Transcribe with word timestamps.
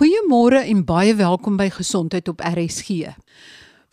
Goeiemôre 0.00 0.62
en 0.64 0.78
baie 0.88 1.12
welkom 1.12 1.58
by 1.60 1.66
Gesondheid 1.68 2.24
op 2.32 2.40
RSG. 2.40 3.10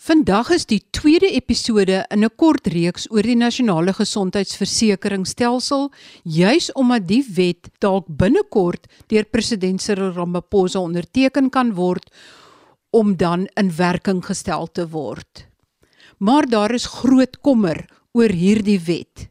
Vandag 0.08 0.54
is 0.56 0.64
die 0.70 0.80
tweede 0.96 1.28
episode 1.36 1.98
in 2.08 2.24
'n 2.24 2.32
kort 2.40 2.70
reeks 2.72 3.12
oor 3.12 3.28
die 3.28 3.36
nasionale 3.36 3.92
gesondheidsversekeringsstelsel, 3.92 5.92
juis 6.24 6.72
omdat 6.72 7.08
die 7.08 7.26
wet 7.36 7.68
dalk 7.80 8.06
binnekort 8.08 8.88
deur 9.08 9.26
president 9.26 9.82
Cyril 9.82 10.14
Ramaphosa 10.16 10.80
onderteken 10.80 11.50
kan 11.50 11.74
word 11.74 12.10
om 12.90 13.18
dan 13.18 13.48
in 13.58 13.76
werking 13.76 14.26
gestel 14.26 14.72
te 14.72 14.88
word. 14.88 15.48
Maar 16.20 16.48
daar 16.48 16.72
is 16.72 16.86
groot 16.86 17.42
kommer 17.42 17.86
oor 18.14 18.30
hierdie 18.30 18.80
wet. 18.80 19.28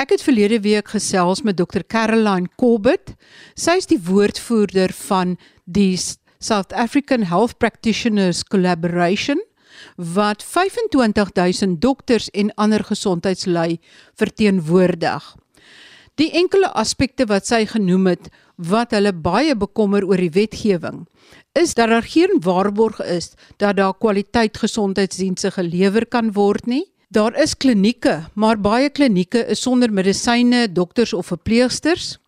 Ek 0.00 0.14
het 0.14 0.22
verlede 0.24 0.62
week 0.64 0.94
gesels 0.94 1.42
met 1.44 1.58
Dr 1.58 1.82
Caroline 1.84 2.48
Corbett. 2.56 3.10
Sy 3.52 3.74
is 3.82 3.88
die 3.90 3.98
woordvoerder 4.00 4.94
van 4.96 5.34
die 5.68 5.98
South 6.40 6.72
African 6.72 7.26
Health 7.28 7.58
Practitioners 7.60 8.40
Collaboration 8.48 9.42
wat 9.96 10.40
25000 10.40 11.76
dokters 11.82 12.30
en 12.32 12.48
ander 12.56 12.84
gesondheidslui 12.84 13.76
verteenwoordig. 14.16 15.26
Die 16.16 16.30
enkele 16.32 16.72
aspekte 16.72 17.26
wat 17.28 17.50
sy 17.50 17.66
genoem 17.68 18.08
het 18.14 18.30
wat 18.56 18.96
hulle 18.96 19.12
baie 19.12 19.52
bekommer 19.56 20.06
oor 20.08 20.20
die 20.20 20.32
wetgewing 20.32 21.04
is 21.52 21.76
dat 21.76 21.92
daar 21.92 22.08
geen 22.08 22.40
waarborg 22.40 23.02
is 23.04 23.34
dat 23.60 23.76
daar 23.76 23.92
kwaliteit 23.92 24.56
gesondheidsdienste 24.64 25.52
gelewer 25.60 26.08
kan 26.08 26.32
word 26.32 26.64
nie. 26.64 26.86
Daar 27.10 27.34
is 27.42 27.56
klinieke, 27.56 28.28
maar 28.38 28.60
baie 28.62 28.86
klinieke 28.94 29.40
is 29.50 29.64
sonder 29.64 29.90
medisyne, 29.90 30.68
dokters 30.70 31.10
of 31.12 31.26
verpleegsters. 31.26 32.20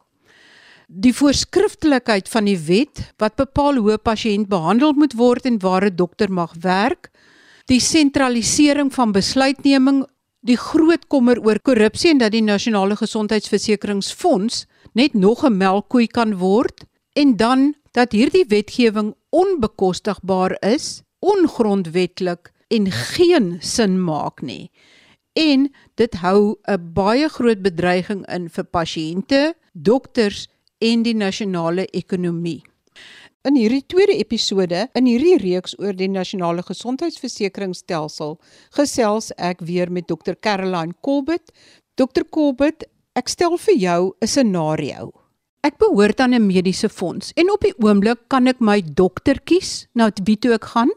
Die 0.90 1.12
voorskriftelikheid 1.14 2.26
van 2.28 2.48
die 2.50 2.56
wet 2.66 3.04
wat 3.22 3.36
bepaal 3.38 3.78
hoe 3.78 3.92
'n 3.92 4.02
pasiënt 4.02 4.48
behandel 4.48 4.92
moet 4.98 5.14
word 5.14 5.46
en 5.46 5.60
waar 5.62 5.86
'n 5.86 5.94
dokter 5.94 6.32
mag 6.32 6.54
werk, 6.60 7.10
die 7.66 7.80
sentralisering 7.80 8.90
van 8.94 9.12
besluitneming, 9.12 10.02
die 10.40 10.58
groot 10.58 11.06
kommer 11.06 11.38
oor 11.38 11.60
korrupsie 11.60 12.10
en 12.10 12.18
dat 12.18 12.32
die 12.32 12.42
nasionale 12.42 12.96
gesondheidsversekeringsfonds 12.96 14.66
net 14.94 15.14
nog 15.14 15.44
'n 15.44 15.56
melkkoei 15.56 16.06
kan 16.06 16.38
word 16.38 16.84
en 17.12 17.36
dan 17.36 17.74
dat 17.92 18.12
hierdie 18.12 18.44
wetgewing 18.48 19.14
onbekostigbaar 19.30 20.56
is, 20.60 21.02
ongrondwetlik 21.20 22.50
en 22.72 22.90
geen 22.90 23.56
sin 23.60 24.04
maak 24.04 24.40
nie. 24.42 24.70
En 25.32 25.70
dit 25.94 26.14
hou 26.14 26.56
'n 26.68 26.92
baie 26.92 27.28
groot 27.28 27.62
bedreiging 27.62 28.26
in 28.28 28.48
vir 28.48 28.64
pasiënte, 28.64 29.54
dokters 29.72 30.48
en 30.78 31.02
die 31.02 31.14
nasionale 31.14 31.86
ekonomie. 31.86 32.62
In 33.42 33.56
hierdie 33.56 33.82
tweede 33.86 34.14
episode 34.18 34.88
in 34.94 35.06
hierdie 35.06 35.38
reeks 35.38 35.78
oor 35.78 35.92
die 35.92 36.08
nasionale 36.08 36.62
gesondheidsversekeringsstelsel 36.62 38.36
gesels 38.70 39.32
ek 39.38 39.60
weer 39.60 39.90
met 39.90 40.06
Dr 40.06 40.36
Caroline 40.38 40.94
Corbett. 41.00 41.50
Dr 41.96 42.22
Corbett, 42.30 42.84
ek 43.14 43.28
stel 43.28 43.58
vir 43.58 43.74
jou 43.74 44.14
'n 44.20 44.26
scenario. 44.26 45.12
Ek 45.64 45.78
behoort 45.78 46.20
aan 46.20 46.34
'n 46.34 46.46
mediese 46.46 46.88
fonds 46.88 47.32
en 47.36 47.50
op 47.50 47.60
die 47.60 47.74
oomblik 47.78 48.28
kan 48.28 48.46
ek 48.46 48.60
my 48.60 48.80
dokter 48.80 49.40
kies 49.40 49.86
na 49.94 50.10
wie 50.24 50.36
toe 50.36 50.52
ek 50.54 50.64
gaan 50.64 50.90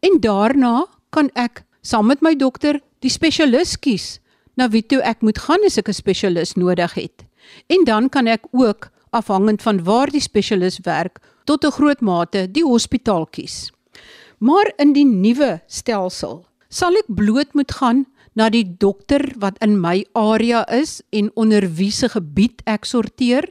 en 0.00 0.20
daarna 0.20 0.86
kan 1.10 1.30
ek 1.34 1.64
saam 1.82 2.06
met 2.06 2.22
my 2.22 2.34
dokter 2.34 2.80
die 3.00 3.10
spesialis 3.12 3.76
kies 3.80 4.18
na 4.56 4.68
wie 4.68 4.82
toe 4.82 5.00
ek 5.06 5.22
moet 5.24 5.38
gaan 5.38 5.64
as 5.64 5.78
ek 5.78 5.88
'n 5.88 5.96
spesialis 5.96 6.56
nodig 6.56 6.94
het. 6.94 7.24
En 7.68 7.84
dan 7.84 8.08
kan 8.08 8.26
ek 8.26 8.44
ook 8.52 8.90
afhangend 9.10 9.62
van 9.62 9.84
waar 9.84 10.10
die 10.10 10.20
spesialis 10.20 10.80
werk 10.84 11.18
tot 11.44 11.64
'n 11.64 11.72
groot 11.72 12.00
mate 12.00 12.46
die 12.52 12.64
hospitaal 12.64 13.26
kies. 13.26 13.70
Maar 14.38 14.72
in 14.78 14.92
die 14.92 15.04
nuwe 15.04 15.60
stelsel 15.66 16.46
sal 16.68 16.96
ek 16.96 17.08
bloot 17.08 17.54
moet 17.54 17.72
gaan 17.72 18.06
na 18.34 18.48
die 18.48 18.64
dokter 18.78 19.32
wat 19.36 19.58
in 19.60 19.80
my 19.80 20.04
area 20.14 20.64
is 20.70 21.02
en 21.10 21.30
onder 21.34 21.66
wie 21.74 21.90
se 21.90 22.08
gebied 22.08 22.62
ek 22.66 22.84
sorteer 22.84 23.48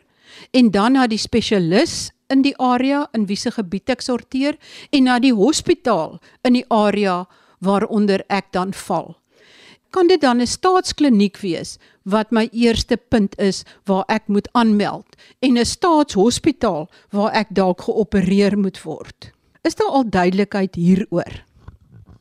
en 0.51 0.71
dan 0.71 0.93
na 0.93 1.07
die 1.07 1.17
spesialis 1.17 2.11
in 2.29 2.41
die 2.41 2.55
area 2.57 3.07
in 3.13 3.25
wie 3.25 3.35
se 3.35 3.51
gebied 3.51 3.89
ek 3.89 4.01
sorteer 4.01 4.57
en 4.91 5.03
na 5.03 5.19
die 5.19 5.33
hospitaal 5.33 6.19
in 6.43 6.53
die 6.53 6.65
area 6.69 7.25
waaronder 7.59 8.23
ek 8.29 8.51
dan 8.51 8.73
val 8.73 9.17
kan 9.89 10.07
dit 10.07 10.21
dan 10.21 10.41
'n 10.41 10.47
staatskliniek 10.47 11.37
wees 11.37 11.77
wat 12.03 12.31
my 12.31 12.49
eerste 12.51 12.97
punt 12.97 13.37
is 13.39 13.63
waar 13.83 14.03
ek 14.07 14.27
moet 14.27 14.49
aanmeld 14.51 15.15
en 15.39 15.57
'n 15.57 15.65
staatshospitaal 15.65 16.89
waar 17.09 17.31
ek 17.31 17.47
dalk 17.49 17.81
geopereer 17.81 18.57
moet 18.57 18.81
word. 18.81 19.31
Is 19.61 19.75
daar 19.75 19.87
al 19.87 20.09
duidelikheid 20.09 20.75
hieroor? 20.75 21.43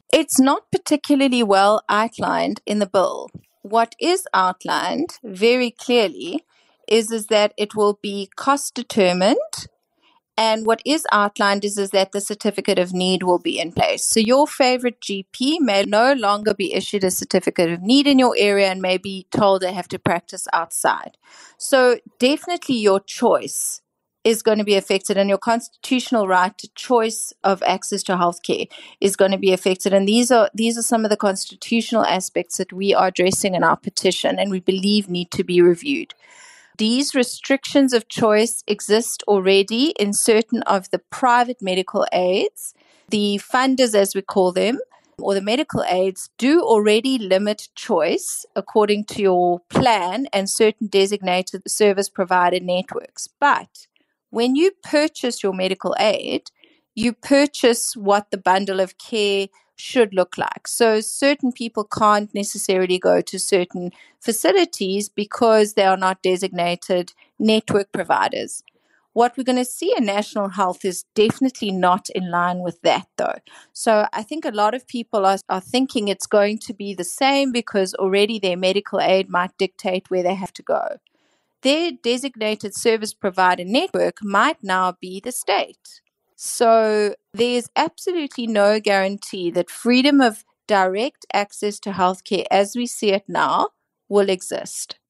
It's 0.09 0.39
not 0.39 0.63
particularly 0.71 1.45
well 1.45 1.83
outlined 1.87 2.61
in 2.65 2.79
the 2.79 2.89
bill. 2.89 3.29
What 3.63 3.95
is 3.99 4.27
outlined 4.31 5.19
very 5.23 5.71
clearly 5.71 6.45
is 6.85 7.11
is 7.11 7.27
that 7.27 7.53
it 7.55 7.75
will 7.75 7.99
be 8.01 8.29
cost 8.35 8.75
determined 8.75 9.69
And 10.39 10.67
what 10.67 10.81
is 10.85 11.05
outlined 11.11 11.65
is, 11.65 11.77
is 11.79 11.91
that 11.91 12.13
the 12.13 12.21
certificate 12.21 12.79
of 12.79 12.93
need 12.93 13.25
will 13.25 13.41
be 13.41 13.59
in 13.59 13.73
place. 13.73 14.07
So 14.07 14.21
your 14.21 14.47
favorite 14.47 15.01
GP 15.01 15.57
may 15.59 15.83
no 15.83 16.13
longer 16.13 16.55
be 16.55 16.73
issued 16.73 17.03
a 17.03 17.11
certificate 17.11 17.73
of 17.73 17.83
need 17.83 18.07
in 18.07 18.21
your 18.21 18.37
area 18.39 18.69
and 18.69 18.81
may 18.81 18.99
be 18.99 19.27
told 19.33 19.63
they 19.63 19.73
have 19.73 19.89
to 19.89 19.99
practice 19.99 20.47
outside. 20.53 21.19
So 21.57 21.99
definitely 22.21 22.77
your 22.77 23.01
choice 23.01 23.83
is 24.23 24.43
going 24.43 24.59
to 24.59 24.65
be 24.65 24.77
affected 24.77 25.17
and 25.17 25.29
your 25.29 25.39
constitutional 25.39 26.29
right 26.29 26.57
to 26.59 26.69
choice 26.77 27.33
of 27.43 27.61
access 27.65 28.05
to 28.05 28.13
healthcare 28.13 28.71
is 29.01 29.17
going 29.17 29.33
to 29.33 29.39
be 29.39 29.53
affected 29.53 29.93
and 29.93 30.07
these 30.07 30.31
are 30.31 30.51
these 30.53 30.77
are 30.77 30.83
some 30.83 31.05
of 31.05 31.11
the 31.11 31.17
constitutional 31.17 32.05
aspects 32.05 32.59
that 32.59 32.73
we 32.73 32.93
are 32.93 33.07
addressing 33.07 33.55
in 33.55 33.63
our 33.63 33.77
petition 33.77 34.39
and 34.39 34.51
we 34.51 34.61
believe 34.61 35.09
need 35.09 35.31
to 35.31 35.45
be 35.45 35.63
reviewed 35.63 36.15
these 36.79 37.15
restrictions 37.15 37.93
of 37.93 38.09
choice 38.09 38.63
exist 38.67 39.23
already 39.29 39.91
in 39.99 40.13
certain 40.13 40.63
of 40.63 40.91
the 40.91 41.01
private 41.11 41.61
medical 41.61 42.07
aids. 42.13 42.73
The 43.11 43.41
funders, 43.43 43.95
as 43.95 44.15
we 44.15 44.23
call 44.23 44.53
them, 44.53 44.79
or 45.19 45.35
the 45.35 45.43
medical 45.43 45.83
aids 45.89 46.31
do 46.39 46.61
already 46.61 47.19
limit 47.19 47.69
choice 47.75 48.47
according 48.55 49.05
to 49.07 49.23
your 49.23 49.61
plan 49.69 50.29
and 50.33 50.49
certain 50.49 50.87
designated 50.87 51.69
service 51.69 52.09
provider 52.09 52.61
networks. 52.61 53.29
But 53.41 53.89
when 54.31 54.55
you 54.55 54.71
purchase 54.83 55.43
your 55.43 55.53
medical 55.53 55.97
aid, 55.99 56.51
you 56.95 57.13
purchase 57.13 57.97
what 57.97 58.31
the 58.31 58.39
bundle 58.39 58.79
of 58.79 58.99
care 58.99 59.49
should 59.79 60.13
look 60.13 60.37
like. 60.37 60.67
So, 60.67 61.01
certain 61.01 61.53
people 61.53 61.85
can't 61.85 62.35
necessarily 62.35 62.99
go 62.99 63.21
to 63.21 63.39
certain 63.39 63.93
facilities 64.21 65.09
because 65.09 65.75
they 65.75 65.85
are 65.85 65.97
not 65.97 66.23
designated 66.23 67.13
network 67.39 67.93
providers. 67.93 68.63
What 69.13 69.37
we're 69.37 69.45
going 69.45 69.57
to 69.57 69.65
see 69.65 69.95
in 69.97 70.05
national 70.05 70.51
health 70.51 70.85
is 70.85 71.05
definitely 71.15 71.73
not 71.73 72.09
in 72.11 72.31
line 72.31 72.61
with 72.61 72.81
that, 72.83 73.09
though. 73.17 73.39
So, 73.73 74.07
I 74.13 74.23
think 74.23 74.45
a 74.45 74.51
lot 74.51 74.75
of 74.75 74.87
people 74.87 75.25
are, 75.25 75.39
are 75.49 75.61
thinking 75.61 76.09
it's 76.09 76.27
going 76.27 76.59
to 76.59 76.75
be 76.75 76.95
the 76.95 77.05
same 77.05 77.53
because 77.53 77.95
already 77.95 78.39
their 78.39 78.57
medical 78.57 79.01
aid 79.01 79.29
might 79.29 79.57
dictate 79.59 80.11
where 80.11 80.23
they 80.23 80.35
have 80.35 80.53
to 80.55 80.63
go. 80.63 80.99
Their 81.63 81.93
designated 81.93 82.75
service 82.75 83.13
provider 83.13 83.65
network 83.65 84.23
might 84.23 84.63
now 84.63 84.93
be 85.01 85.21
the 85.21 85.33
state. 85.33 86.01
So 86.41 87.17
there's 87.35 87.69
absolutely 87.75 88.47
no 88.47 88.79
guarantee 88.79 89.51
that 89.51 89.69
freedom 89.71 90.21
of 90.21 90.45
direct 90.69 91.27
access 91.35 91.81
to 91.81 91.91
healthcare 91.91 92.45
as 92.49 92.77
we 92.77 92.87
see 92.87 93.11
it 93.11 93.25
now 93.27 93.71
will 94.09 94.29
exist. 94.31 95.01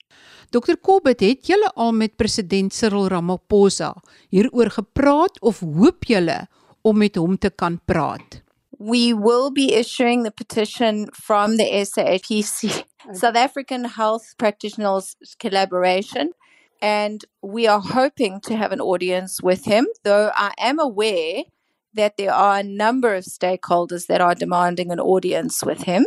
Dr 0.50 0.80
Corbett, 0.80 1.20
het 1.20 1.44
julle 1.44 1.68
al 1.76 1.92
met 1.92 2.16
president 2.16 2.72
Cyril 2.72 3.10
Ramaphosa 3.12 3.92
hieroor 4.32 4.72
gepraat 4.72 5.36
of 5.44 5.60
hoop 5.60 6.08
julle 6.08 6.46
om 6.80 6.96
met 6.96 7.20
hom 7.20 7.36
te 7.36 7.50
kan 7.50 7.76
praat? 7.84 8.40
We 8.78 9.12
will 9.12 9.50
be 9.52 9.74
issuing 9.76 10.24
the 10.24 10.32
petition 10.32 11.10
from 11.12 11.58
the 11.58 11.68
SAPC, 11.84 12.86
South 13.12 13.36
African 13.36 13.84
Health 13.84 14.32
Practitioners 14.38 15.16
Collaboration. 15.38 16.32
And 16.80 17.24
we 17.42 17.66
are 17.66 17.80
hoping 17.80 18.40
to 18.42 18.56
have 18.56 18.72
an 18.72 18.80
audience 18.80 19.42
with 19.42 19.64
him, 19.64 19.86
though 20.04 20.30
I 20.34 20.52
am 20.58 20.78
aware 20.78 21.42
that 21.94 22.16
there 22.16 22.32
are 22.32 22.58
a 22.58 22.62
number 22.62 23.14
of 23.14 23.24
stakeholders 23.24 24.06
that 24.06 24.20
are 24.20 24.34
demanding 24.34 24.92
an 24.92 25.00
audience 25.00 25.64
with 25.64 25.82
him. 25.82 26.06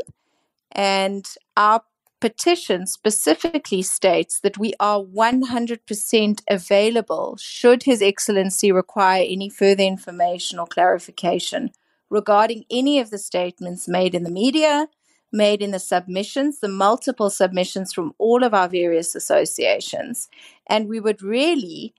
And 0.71 1.27
our 1.57 1.81
petition 2.21 2.85
specifically 2.87 3.81
states 3.81 4.39
that 4.39 4.57
we 4.57 4.73
are 4.79 5.01
100% 5.01 6.41
available 6.49 7.37
should 7.37 7.83
His 7.83 8.01
Excellency 8.01 8.71
require 8.71 9.25
any 9.27 9.49
further 9.49 9.83
information 9.83 10.59
or 10.59 10.67
clarification 10.67 11.71
regarding 12.09 12.63
any 12.69 12.99
of 12.99 13.09
the 13.09 13.17
statements 13.17 13.87
made 13.87 14.13
in 14.13 14.23
the 14.23 14.29
media 14.29 14.87
made 15.31 15.61
in 15.61 15.71
the 15.71 15.79
submissions, 15.79 16.59
the 16.59 16.67
multiple 16.67 17.29
submissions 17.29 17.93
from 17.93 18.13
all 18.17 18.43
of 18.43 18.53
our 18.53 18.67
various 18.67 19.15
associations. 19.15 20.29
And 20.67 20.87
we 20.87 20.99
would 20.99 21.21
really 21.21 21.93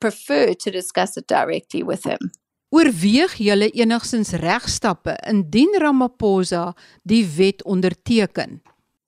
prefer 0.00 0.54
to 0.54 0.70
discuss 0.70 1.16
it 1.16 1.26
directly 1.26 1.82
with 1.82 2.04
him. 2.04 2.30
Oorweeg 2.70 3.38
julle 3.40 3.70
enigstens 3.72 4.34
regstappe 4.36 5.16
indien 5.26 5.78
Ramaphosa 5.80 6.74
die 7.02 7.24
wet 7.38 7.62
onderteken? 7.64 8.60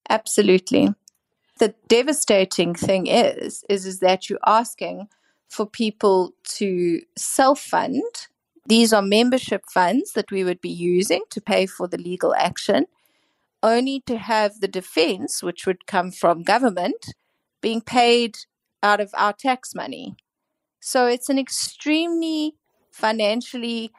Absolutely. 0.09 0.95
The 1.59 1.75
devastating 1.89 2.75
thing 2.75 3.07
is 3.07 3.65
is 3.69 3.85
is 3.85 3.99
that 4.01 4.31
you're 4.31 4.47
asking 4.47 5.09
for 5.49 5.67
people 5.67 6.33
to 6.57 7.01
self-fund. 7.17 8.29
These 8.67 8.95
are 8.95 9.03
membership 9.03 9.65
funds 9.69 10.13
that 10.13 10.31
we 10.31 10.43
would 10.43 10.61
be 10.63 10.71
using 10.71 11.23
to 11.31 11.41
pay 11.41 11.67
for 11.67 11.87
the 11.87 11.99
legal 11.99 12.35
action, 12.35 12.87
only 13.63 14.03
to 14.07 14.19
have 14.19 14.61
the 14.61 14.69
defense, 14.69 15.43
which 15.43 15.67
would 15.67 15.87
come 15.87 16.11
from 16.11 16.43
government, 16.43 17.15
being 17.61 17.81
paid 17.81 18.37
out 18.83 19.01
of 19.01 19.11
our 19.17 19.33
tax 19.33 19.75
money. 19.75 20.17
So 20.81 21.07
it's 21.07 21.29
an 21.29 21.39
extremely 21.39 22.55
financially 22.91 23.91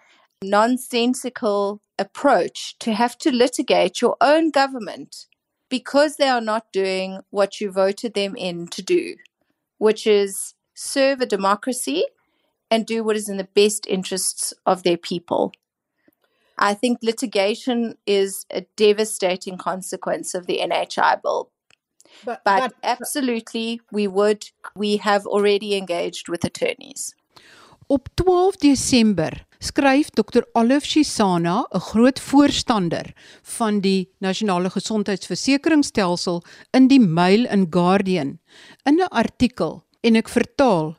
nonsensical 0.43 1.81
approach 1.99 2.75
to 2.79 2.93
have 2.93 3.17
to 3.19 3.31
litigate 3.31 4.01
your 4.01 4.17
own 4.19 4.49
government 4.49 5.27
because 5.69 6.17
they 6.17 6.27
are 6.27 6.41
not 6.41 6.71
doing 6.73 7.19
what 7.29 7.61
you 7.61 7.71
voted 7.71 8.13
them 8.13 8.35
in 8.35 8.67
to 8.67 8.81
do, 8.81 9.15
which 9.77 10.07
is 10.07 10.55
serve 10.73 11.21
a 11.21 11.25
democracy 11.25 12.05
and 12.69 12.85
do 12.85 13.03
what 13.03 13.15
is 13.15 13.29
in 13.29 13.37
the 13.37 13.47
best 13.55 13.85
interests 13.87 14.53
of 14.65 14.83
their 14.83 14.97
people. 14.97 15.53
I 16.61 16.75
think 16.75 16.99
litigation 17.01 17.95
is 18.05 18.45
a 18.51 18.61
devastating 18.75 19.57
consequence 19.57 20.35
of 20.37 20.45
the 20.45 20.59
NHI 20.59 21.21
bill. 21.21 21.49
But, 22.23 22.43
but, 22.45 22.59
but 22.59 22.73
absolutely, 22.83 23.81
we 23.91 24.07
would. 24.07 24.51
We 24.75 24.97
have 24.97 25.25
already 25.25 25.75
engaged 25.75 26.29
with 26.29 26.43
attorneys. 26.45 27.15
Op 27.87 28.07
12 28.13 28.55
Desember 28.57 29.45
skryf 29.59 30.09
Dr. 30.13 30.43
Olive 30.53 30.85
Shisana, 30.85 31.65
'n 31.71 31.79
groot 31.79 32.19
voorstander 32.19 33.13
van 33.41 33.81
die 33.81 34.09
nasionale 34.19 34.69
gesondheidsversekeringsstelsel 34.69 36.43
in 36.71 36.87
die 36.87 36.99
Mail 36.99 37.47
and 37.47 37.67
Guardian, 37.69 38.39
in 38.85 38.99
'n 38.99 39.09
artikel 39.09 39.83
en 40.01 40.15
ek 40.15 40.29
vertaal 40.29 40.95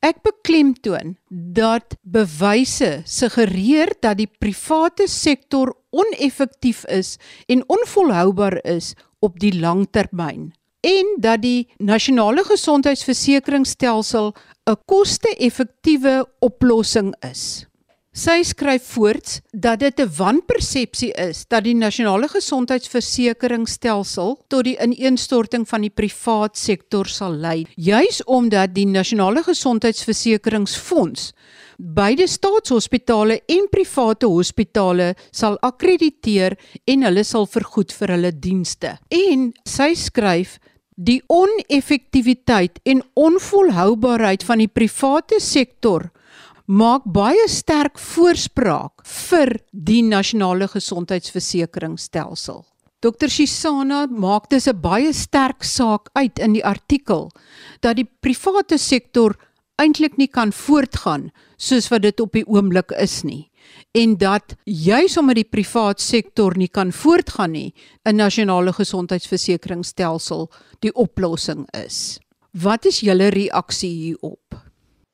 Ek 0.00 0.22
beklemtoon 0.22 1.16
dat 1.28 1.96
bewyse 2.02 3.02
suggereer 3.04 3.94
dat 4.00 4.18
die 4.18 4.30
private 4.38 5.08
sektor 5.08 5.74
oneffektief 5.90 6.84
is 6.84 7.16
en 7.46 7.64
onvolhoubaar 7.68 8.60
is 8.64 8.94
op 9.20 9.38
die 9.40 9.54
lang 9.60 9.86
termyn 9.90 10.52
en 10.84 11.14
dat 11.24 11.42
die 11.42 11.68
nasionale 11.80 12.44
gesondheidsversekeringsstelsel 12.44 14.34
'n 14.66 14.76
koste-effektiewe 14.86 16.26
oplossing 16.40 17.14
is. 17.30 17.66
Sy 18.14 18.44
skryf 18.46 18.84
voorts 18.94 19.40
dat 19.50 19.80
dit 19.80 19.98
'n 19.98 20.12
wanpersepsie 20.16 21.12
is 21.18 21.46
dat 21.48 21.64
die 21.64 21.74
nasionale 21.74 22.28
gesondheidsversekeringsstelsel 22.28 24.38
tot 24.48 24.64
die 24.64 24.78
ineenstorting 24.78 25.68
van 25.68 25.80
die 25.80 25.90
privaat 25.90 26.56
sektor 26.56 27.06
sal 27.06 27.32
lei, 27.32 27.66
juis 27.74 28.24
omdat 28.24 28.74
die 28.74 28.86
nasionale 28.86 29.42
gesondheidsversekeringsfonds 29.42 31.32
beide 31.78 32.26
staatshospitale 32.26 33.40
en 33.48 33.66
private 33.70 34.26
hospitale 34.26 35.14
sal 35.30 35.58
akkrediteer 35.58 36.58
en 36.84 37.02
hulle 37.02 37.24
sal 37.24 37.46
vergoed 37.46 37.92
vir 37.92 38.08
hulle 38.08 38.38
dienste. 38.38 38.98
En 39.08 39.52
sy 39.64 39.94
skryf 39.94 40.58
die 40.94 41.22
oneffektiwiteit 41.26 42.78
en 42.84 43.02
onvolhoubaarheid 43.14 44.44
van 44.44 44.58
die 44.58 44.68
private 44.68 45.40
sektor 45.40 46.10
maak 46.66 47.02
baie 47.04 47.48
sterk 47.48 47.98
voorspraak 48.00 49.04
vir 49.04 49.60
die 49.72 50.02
nasionale 50.02 50.68
gesondheidsversekeringsstelsel. 50.68 52.64
Dr 53.04 53.28
Shisana 53.28 54.06
maak 54.08 54.48
dis 54.48 54.66
'n 54.66 54.80
baie 54.80 55.12
sterk 55.12 55.62
saak 55.64 56.08
uit 56.14 56.38
in 56.38 56.54
die 56.54 56.64
artikel 56.64 57.30
dat 57.82 57.96
die 57.96 58.08
private 58.20 58.78
sektor 58.78 59.36
eintlik 59.76 60.16
nie 60.16 60.28
kan 60.28 60.52
voortgaan 60.52 61.30
soos 61.58 61.90
wat 61.90 62.02
dit 62.02 62.20
op 62.20 62.32
die 62.32 62.46
oomblik 62.46 62.90
is 62.92 63.24
nie 63.24 63.50
en 63.92 64.16
dat 64.16 64.56
juis 64.64 65.16
omdat 65.16 65.34
die 65.34 65.50
privaat 65.50 66.00
sektor 66.00 66.56
nie 66.56 66.68
kan 66.68 66.92
voortgaan 66.92 67.52
nie 67.52 67.74
'n 68.06 68.16
nasionale 68.16 68.72
gesondheidsversekeringsstelsel 68.72 70.50
die 70.80 70.94
oplossing 70.94 71.66
is. 71.86 72.18
Wat 72.52 72.86
is 72.86 73.00
julle 73.00 73.28
reaksie 73.28 73.94
hierop? 73.94 74.54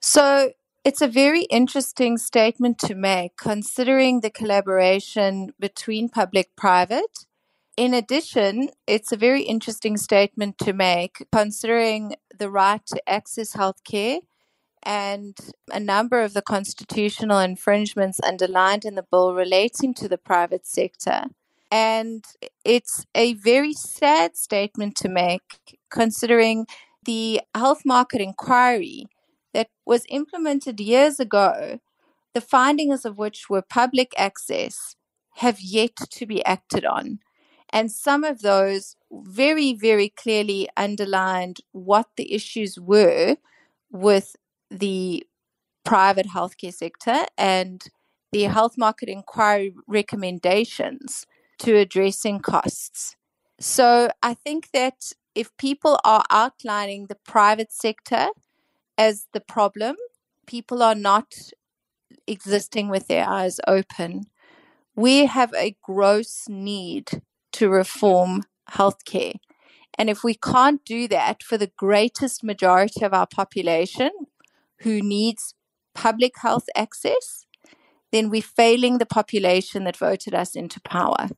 So 0.01 0.51
It's 0.83 1.03
a 1.03 1.09
very 1.09 1.43
interesting 1.43 2.17
statement 2.17 2.79
to 2.79 2.95
make 2.95 3.37
considering 3.37 4.23
the 4.23 4.31
collaboration 4.31 5.53
between 5.61 6.09
public 6.09 6.57
private. 6.57 7.27
In 7.77 7.93
addition, 7.93 8.71
it's 8.87 9.13
a 9.13 9.17
very 9.19 9.43
interesting 9.43 9.99
statement 9.99 10.57
to 10.59 10.73
make 10.73 11.27
considering 11.31 12.15
the 12.35 12.49
right 12.49 12.81
to 12.87 13.03
access 13.07 13.53
healthcare 13.53 14.21
and 14.83 15.37
a 15.71 15.79
number 15.79 16.23
of 16.23 16.33
the 16.33 16.41
constitutional 16.41 17.41
infringements 17.41 18.19
underlined 18.25 18.87
in 18.87 18.95
the 18.95 19.03
bill 19.03 19.35
relating 19.35 19.93
to 19.93 20.09
the 20.09 20.17
private 20.17 20.67
sector. 20.67 21.25
And 21.71 22.25
it's 22.65 23.05
a 23.15 23.35
very 23.35 23.75
sad 23.75 24.35
statement 24.35 24.97
to 24.97 25.11
make 25.11 25.79
considering 25.91 26.67
the 27.05 27.43
health 27.55 27.83
market 27.85 28.23
inquiry 28.23 29.09
that 29.55 29.69
was 29.85 30.05
implemented 30.09 30.81
years 30.81 31.21
ago, 31.21 31.81
the 32.35 32.41
findings 32.41 33.05
of 33.05 33.19
which 33.19 33.51
were 33.51 33.63
public 33.63 34.13
access, 34.17 34.97
have 35.37 35.61
yet 35.61 35.97
to 35.97 36.27
be 36.27 36.45
acted 36.45 36.85
on. 36.85 37.19
And 37.73 37.91
some 37.91 38.25
of 38.25 38.43
those 38.43 38.97
very, 39.13 39.75
very 39.75 40.09
clearly 40.09 40.69
underlined 40.77 41.59
what 41.73 42.09
the 42.17 42.33
issues 42.33 42.79
were 42.81 43.37
with 43.91 44.37
the 44.71 45.27
private 45.85 46.27
healthcare 46.27 46.75
sector 46.75 47.25
and 47.39 47.85
the 48.33 48.43
health 48.43 48.77
market 48.77 49.09
inquiry 49.09 49.75
recommendations 49.87 51.27
to 51.59 51.77
addressing 51.77 52.41
costs. 52.41 53.17
So 53.59 54.11
I 54.23 54.35
think 54.35 54.71
that 54.73 55.13
if 55.35 55.57
people 55.57 55.99
are 56.05 56.25
outlining 56.31 57.07
the 57.07 57.19
private 57.27 57.73
sector 57.73 58.29
as 59.01 59.27
the 59.33 59.41
problem. 59.41 59.97
People 60.47 60.83
are 60.83 60.95
not 60.95 61.35
existing 62.27 62.91
with 62.91 63.09
their 63.09 63.27
eyes 63.27 63.59
open. 63.67 64.27
We 64.95 65.27
have 65.27 65.53
a 65.55 65.77
gross 65.83 66.45
need 66.49 67.23
to 67.53 67.71
reform 67.71 68.43
healthcare. 68.71 69.37
And 69.99 70.11
if 70.11 70.23
we 70.23 70.35
can't 70.35 70.85
do 70.85 71.09
that 71.09 71.43
for 71.43 71.57
the 71.59 71.73
greatest 71.77 72.45
majority 72.45 73.05
of 73.05 73.15
our 73.15 73.27
population 73.27 74.11
who 74.83 75.01
needs 75.01 75.55
public 75.95 76.35
health 76.43 76.69
access, 76.77 77.47
then 78.13 78.29
we're 78.29 78.43
failing 78.43 78.99
the 78.99 79.07
population 79.07 79.85
that 79.85 79.97
voted 79.97 80.35
us 80.35 80.55
into 80.55 80.81
power. 80.81 81.29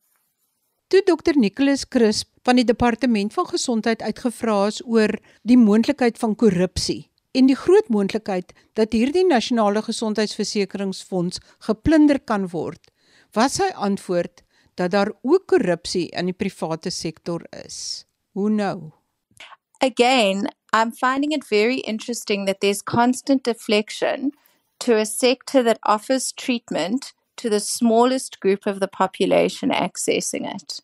Toe 0.90 1.02
Dr 1.06 1.34
Nicholas 1.36 1.88
Crisp 1.88 2.28
van 2.44 2.56
die 2.56 2.66
Departement 2.66 3.32
van 3.32 3.46
Gesondheid 3.46 4.02
uitgevra 4.02 4.66
is 4.66 4.82
oor 4.84 5.14
die 5.42 5.56
moontlikheid 5.56 6.18
van 6.18 6.36
korrupsie 6.36 7.11
en 7.32 7.48
die 7.48 7.56
groot 7.56 7.88
moontlikheid 7.88 8.52
dat 8.78 8.92
hierdie 8.92 9.24
nasionale 9.26 9.82
gesondheidsversekeringsfonds 9.82 11.40
geplunder 11.66 12.20
kan 12.20 12.48
word, 12.52 12.90
was 13.32 13.56
sy 13.60 13.70
antwoord 13.74 14.44
dat 14.80 14.92
daar 14.92 15.12
ook 15.22 15.46
korrupsie 15.52 16.08
in 16.16 16.30
die 16.30 16.36
private 16.36 16.90
sektor 16.90 17.44
is. 17.64 18.04
Hoe 18.32 18.50
nou? 18.50 18.92
Again, 19.80 20.48
I'm 20.72 20.92
finding 20.92 21.32
it 21.32 21.44
very 21.44 21.80
interesting 21.84 22.46
that 22.46 22.60
there's 22.60 22.82
constant 22.82 23.44
deflection 23.44 24.32
to 24.78 24.96
a 24.96 25.04
sector 25.04 25.62
that 25.62 25.78
offers 25.82 26.32
treatment 26.32 27.12
to 27.36 27.48
the 27.48 27.60
smallest 27.60 28.40
group 28.40 28.66
of 28.66 28.80
the 28.80 28.88
population 28.88 29.70
accessing 29.70 30.46
it. 30.54 30.82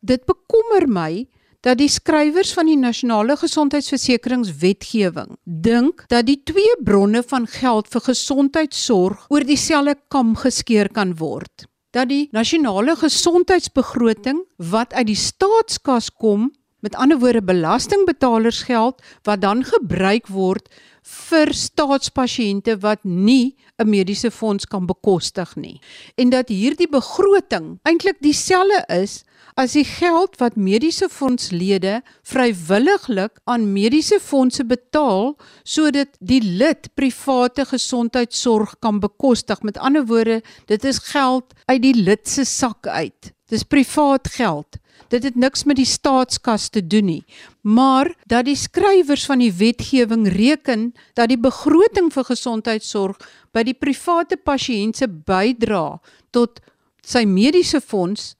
Dit 0.00 0.26
bekommer 0.26 0.86
my 0.86 1.26
dat 1.66 1.80
die 1.80 1.90
skrywers 1.90 2.52
van 2.54 2.68
die 2.70 2.78
nasionale 2.78 3.34
gesondheidsversekeringswetgewing 3.40 5.32
dink 5.44 6.04
dat 6.12 6.28
die 6.28 6.38
twee 6.46 6.76
bronne 6.86 7.24
van 7.26 7.48
geld 7.50 7.88
vir 7.90 8.04
gesondheidsorg 8.06 9.24
oor 9.34 9.46
dieselfde 9.46 9.96
kam 10.14 10.36
geskeer 10.38 10.92
kan 10.94 11.16
word. 11.18 11.66
Dat 11.90 12.08
die 12.12 12.28
nasionale 12.36 12.94
gesondheidsbegroting 13.00 14.44
wat 14.70 14.94
uit 14.94 15.10
die 15.10 15.18
staatskas 15.18 16.12
kom 16.14 16.52
Met 16.84 16.94
ander 16.94 17.18
woorde 17.18 17.42
belastingbetalersgeld 17.42 19.00
wat 19.26 19.40
dan 19.40 19.64
gebruik 19.64 20.28
word 20.30 20.68
vir 21.06 21.52
staatspasiënte 21.54 22.78
wat 22.82 23.04
nie 23.04 23.56
'n 23.78 23.88
mediese 23.88 24.30
fonds 24.30 24.66
kan 24.66 24.86
bekostig 24.86 25.56
nie. 25.56 25.80
En 26.16 26.30
dat 26.30 26.48
hierdie 26.48 26.88
begroting 26.88 27.78
eintlik 27.82 28.16
dieselfde 28.20 28.84
is 28.88 29.24
as 29.54 29.72
die 29.72 29.84
geld 29.84 30.36
wat 30.40 30.56
mediese 30.56 31.08
fondslede 31.08 32.02
vrywilliglik 32.22 33.38
aan 33.44 33.72
mediese 33.72 34.18
fondse 34.20 34.64
betaal 34.64 35.36
sodat 35.64 36.08
die 36.20 36.42
lid 36.42 36.90
private 36.94 37.64
gesondheidsorg 37.64 38.76
kan 38.78 39.00
bekostig. 39.00 39.62
Met 39.62 39.78
ander 39.78 40.06
woorde, 40.06 40.42
dit 40.66 40.84
is 40.84 40.98
geld 40.98 41.54
uit 41.64 41.82
die 41.82 41.94
lid 41.94 42.28
se 42.28 42.44
sak 42.44 42.86
uit. 42.86 43.32
Dis 43.48 43.62
privaat 43.62 44.28
geld. 44.28 44.76
Dit 45.08 45.22
het 45.22 45.36
niks 45.36 45.64
met 45.64 45.78
die 45.78 45.86
staatskas 45.86 46.68
te 46.68 46.82
doen 46.86 47.04
nie, 47.04 47.24
maar 47.62 48.10
dat 48.26 48.46
die 48.48 48.56
skrywers 48.58 49.26
van 49.26 49.38
die 49.38 49.52
wetgewing 49.52 50.26
reken 50.32 50.92
dat 51.14 51.30
die 51.30 51.38
begroting 51.38 52.10
vir 52.12 52.26
gesondheidsorg 52.26 53.20
by 53.54 53.62
die 53.66 53.76
private 53.76 54.36
pasiënt 54.36 54.98
se 54.98 55.06
bydra 55.08 56.00
tot 56.34 56.60
sy 57.06 57.22
mediese 57.24 57.80
fonds 57.80 58.34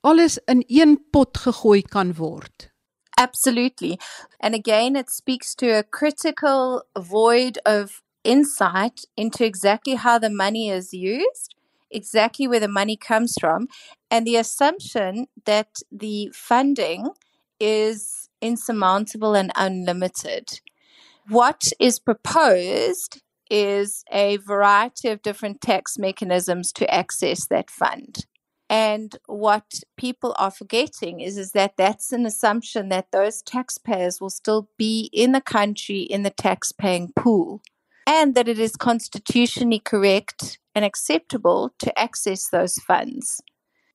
alles 0.00 0.38
in 0.46 0.64
een 0.66 0.96
pot 1.12 1.36
gegooi 1.36 1.82
kan 1.82 2.14
word. 2.16 2.70
Absolutely. 3.18 3.98
And 4.38 4.54
again, 4.54 4.96
it 4.96 5.10
speaks 5.10 5.54
to 5.56 5.66
a 5.66 5.82
critical 5.82 6.84
void 6.94 7.58
of 7.66 8.02
insight 8.22 9.06
into 9.16 9.44
exactly 9.44 9.96
how 9.96 10.18
the 10.18 10.30
money 10.30 10.70
is 10.70 10.92
used 10.92 11.57
exactly 11.90 12.46
where 12.46 12.60
the 12.60 12.68
money 12.68 12.96
comes 12.96 13.34
from 13.40 13.68
and 14.10 14.26
the 14.26 14.36
assumption 14.36 15.26
that 15.44 15.80
the 15.90 16.30
funding 16.34 17.08
is 17.60 18.28
insurmountable 18.40 19.34
and 19.34 19.52
unlimited. 19.56 20.60
What 21.28 21.72
is 21.78 21.98
proposed 21.98 23.22
is 23.50 24.04
a 24.12 24.36
variety 24.38 25.08
of 25.08 25.22
different 25.22 25.60
tax 25.60 25.98
mechanisms 25.98 26.72
to 26.72 26.92
access 26.92 27.46
that 27.46 27.70
fund. 27.70 28.26
And 28.70 29.16
what 29.26 29.80
people 29.96 30.34
are 30.38 30.50
forgetting 30.50 31.20
is, 31.20 31.38
is 31.38 31.52
that 31.52 31.78
that's 31.78 32.12
an 32.12 32.26
assumption 32.26 32.90
that 32.90 33.10
those 33.12 33.40
taxpayers 33.40 34.20
will 34.20 34.30
still 34.30 34.68
be 34.76 35.08
in 35.12 35.32
the 35.32 35.40
country 35.40 36.00
in 36.00 36.22
the 36.22 36.30
tax 36.30 36.72
paying 36.72 37.12
pool 37.16 37.62
and 38.08 38.34
that 38.34 38.48
it 38.48 38.58
is 38.58 38.74
constitutionally 38.74 39.78
correct 39.78 40.58
and 40.74 40.82
acceptable 40.82 41.70
to 41.78 41.96
access 41.98 42.48
those 42.48 42.76
funds. 42.76 43.42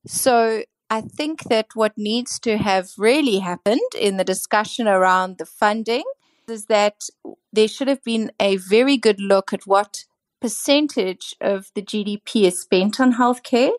So 0.05 0.63
I 0.89 1.01
think 1.01 1.45
that 1.45 1.69
what 1.73 1.97
needs 1.97 2.39
to 2.41 2.57
have 2.57 2.89
really 2.95 3.39
happened 3.39 3.79
in 3.99 4.17
the 4.17 4.23
discussion 4.23 4.87
around 4.87 5.39
the 5.39 5.47
funding 5.47 6.03
is 6.47 6.67
that 6.67 7.09
there 7.51 7.67
should 7.67 7.87
have 7.87 8.03
been 8.03 8.31
a 8.39 8.57
very 8.57 8.97
good 8.97 9.19
look 9.19 9.51
at 9.51 9.65
what 9.65 10.05
percentage 10.39 11.33
of 11.41 11.71
the 11.73 11.81
GDP 11.81 12.43
is 12.43 12.61
spent 12.61 12.99
on 12.99 13.13
healthcare, 13.13 13.71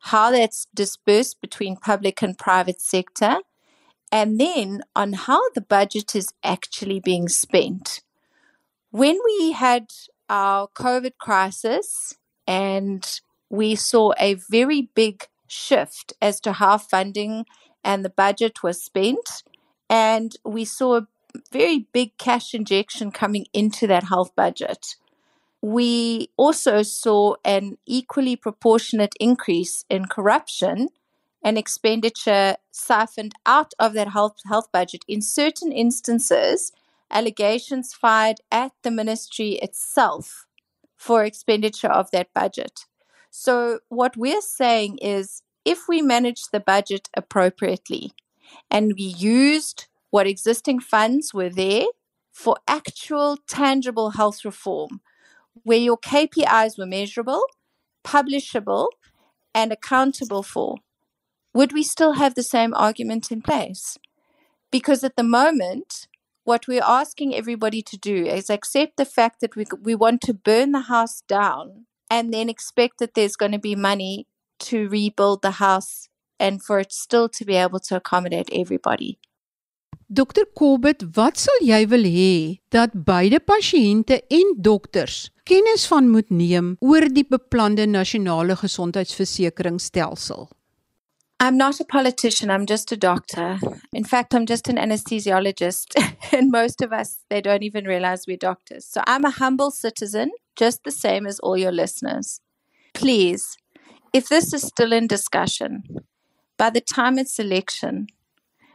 how 0.00 0.32
that's 0.32 0.66
dispersed 0.74 1.40
between 1.40 1.76
public 1.76 2.20
and 2.20 2.36
private 2.36 2.80
sector, 2.80 3.36
and 4.10 4.40
then 4.40 4.80
on 4.96 5.12
how 5.12 5.40
the 5.50 5.60
budget 5.60 6.16
is 6.16 6.32
actually 6.42 6.98
being 6.98 7.28
spent. 7.28 8.00
When 8.90 9.18
we 9.24 9.52
had 9.52 9.92
our 10.30 10.68
COVID 10.68 11.18
crisis 11.18 12.16
and 12.46 13.20
we 13.50 13.74
saw 13.74 14.12
a 14.18 14.34
very 14.34 14.88
big 14.94 15.26
shift 15.46 16.14
as 16.22 16.40
to 16.40 16.54
how 16.54 16.78
funding 16.78 17.44
and 17.84 18.04
the 18.04 18.10
budget 18.10 18.62
was 18.62 18.82
spent, 18.82 19.42
and 19.90 20.36
we 20.44 20.64
saw 20.64 20.96
a 20.96 21.06
very 21.52 21.86
big 21.92 22.16
cash 22.18 22.54
injection 22.54 23.10
coming 23.10 23.46
into 23.52 23.86
that 23.86 24.04
health 24.04 24.34
budget. 24.34 24.96
We 25.60 26.30
also 26.36 26.82
saw 26.82 27.34
an 27.44 27.76
equally 27.86 28.36
proportionate 28.36 29.14
increase 29.20 29.84
in 29.90 30.06
corruption 30.06 30.88
and 31.42 31.58
expenditure 31.58 32.56
siphoned 32.70 33.34
out 33.44 33.72
of 33.78 33.92
that 33.94 34.08
health, 34.08 34.36
health 34.46 34.70
budget 34.72 35.04
in 35.06 35.20
certain 35.20 35.72
instances 35.72 36.72
allegations 37.10 37.94
fired 37.94 38.38
at 38.50 38.72
the 38.82 38.90
ministry 38.90 39.52
itself 39.62 40.46
for 40.96 41.24
expenditure 41.24 41.88
of 41.88 42.10
that 42.10 42.28
budget. 42.34 42.86
So, 43.30 43.80
what 43.88 44.16
we're 44.16 44.40
saying 44.40 44.98
is 44.98 45.42
if 45.64 45.86
we 45.88 46.02
manage 46.02 46.44
the 46.50 46.60
budget 46.60 47.08
appropriately 47.14 48.12
and 48.70 48.94
we 48.96 49.04
used 49.04 49.86
what 50.10 50.26
existing 50.26 50.80
funds 50.80 51.34
were 51.34 51.50
there 51.50 51.84
for 52.32 52.56
actual 52.66 53.36
tangible 53.46 54.10
health 54.10 54.44
reform, 54.44 55.00
where 55.64 55.78
your 55.78 55.98
KPIs 55.98 56.78
were 56.78 56.86
measurable, 56.86 57.42
publishable, 58.04 58.88
and 59.54 59.72
accountable 59.72 60.42
for, 60.42 60.76
would 61.52 61.72
we 61.72 61.82
still 61.82 62.12
have 62.12 62.34
the 62.34 62.42
same 62.42 62.72
argument 62.74 63.30
in 63.30 63.42
place? 63.42 63.98
Because 64.70 65.02
at 65.02 65.16
the 65.16 65.22
moment, 65.22 66.06
what 66.48 66.66
we're 66.66 66.90
asking 67.00 67.34
everybody 67.34 67.82
to 67.82 67.96
do 67.98 68.24
is 68.24 68.48
accept 68.48 68.96
the 68.96 69.04
fact 69.04 69.42
that 69.42 69.54
we, 69.54 69.66
we 69.82 69.94
want 69.94 70.22
to 70.22 70.32
burn 70.32 70.72
the 70.72 70.86
house 70.94 71.20
down 71.28 71.84
and 72.08 72.32
then 72.32 72.48
expect 72.48 72.98
that 72.98 73.12
there's 73.12 73.36
going 73.36 73.52
to 73.52 73.58
be 73.58 73.76
money 73.76 74.26
to 74.58 74.88
rebuild 74.88 75.42
the 75.42 75.56
house 75.60 76.08
and 76.40 76.62
for 76.62 76.78
it 76.78 76.90
still 76.90 77.28
to 77.28 77.44
be 77.44 77.54
able 77.54 77.78
to 77.78 77.94
accommodate 77.96 78.48
everybody. 78.50 79.18
Dr 80.10 80.46
Corbett, 80.56 81.04
wat 81.18 81.36
sal 81.36 81.60
jy 81.60 81.82
wil 81.92 82.08
hê 82.08 82.34
dat 82.72 82.94
beide 83.04 83.42
pasiënte 83.44 84.22
en 84.32 84.54
dokters 84.56 85.26
kennis 85.44 85.84
van 85.90 86.08
moet 86.08 86.32
neem 86.32 86.76
oor 86.80 87.10
die 87.12 87.26
beplande 87.28 87.84
nasionale 87.84 88.56
gesondheidsversekeringsstelsel? 88.56 90.48
I'm 91.40 91.56
not 91.56 91.78
a 91.78 91.84
politician, 91.84 92.50
I'm 92.50 92.66
just 92.66 92.90
a 92.90 92.96
doctor. 92.96 93.60
In 93.92 94.02
fact, 94.02 94.34
I'm 94.34 94.44
just 94.44 94.68
an 94.68 94.76
anesthesiologist, 94.76 95.94
and 96.32 96.50
most 96.50 96.82
of 96.82 96.92
us, 96.92 97.20
they 97.30 97.40
don't 97.40 97.62
even 97.62 97.84
realize 97.84 98.26
we're 98.26 98.36
doctors. 98.36 98.84
So 98.84 99.02
I'm 99.06 99.24
a 99.24 99.30
humble 99.30 99.70
citizen, 99.70 100.32
just 100.56 100.82
the 100.82 100.90
same 100.90 101.26
as 101.26 101.38
all 101.38 101.56
your 101.56 101.70
listeners. 101.70 102.40
Please, 102.92 103.56
if 104.12 104.28
this 104.28 104.52
is 104.52 104.62
still 104.62 104.92
in 104.92 105.06
discussion, 105.06 105.84
by 106.56 106.70
the 106.70 106.80
time 106.80 107.18
it's 107.18 107.38
election, 107.38 108.08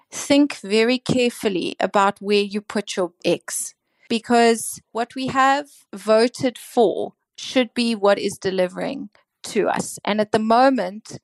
think 0.10 0.56
very 0.58 1.00
carefully 1.00 1.76
about 1.82 2.22
where 2.22 2.44
you 2.44 2.62
put 2.62 2.96
your 2.96 3.12
X. 3.26 3.74
Because 4.08 4.80
what 4.94 5.16
we 5.16 5.28
have 5.28 5.68
voted 5.94 6.58
for 6.58 7.14
should 7.38 7.74
be 7.74 7.94
what 7.94 8.20
is 8.20 8.38
delivering 8.38 9.10
to 9.44 9.68
us. 9.68 10.00
And 10.06 10.22
at 10.22 10.32
the 10.32 10.40
moment, 10.40 11.20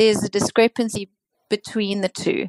there's 0.00 0.24
a 0.24 0.30
discrepancy 0.30 1.10
between 1.50 2.00
the 2.00 2.08
two. 2.08 2.48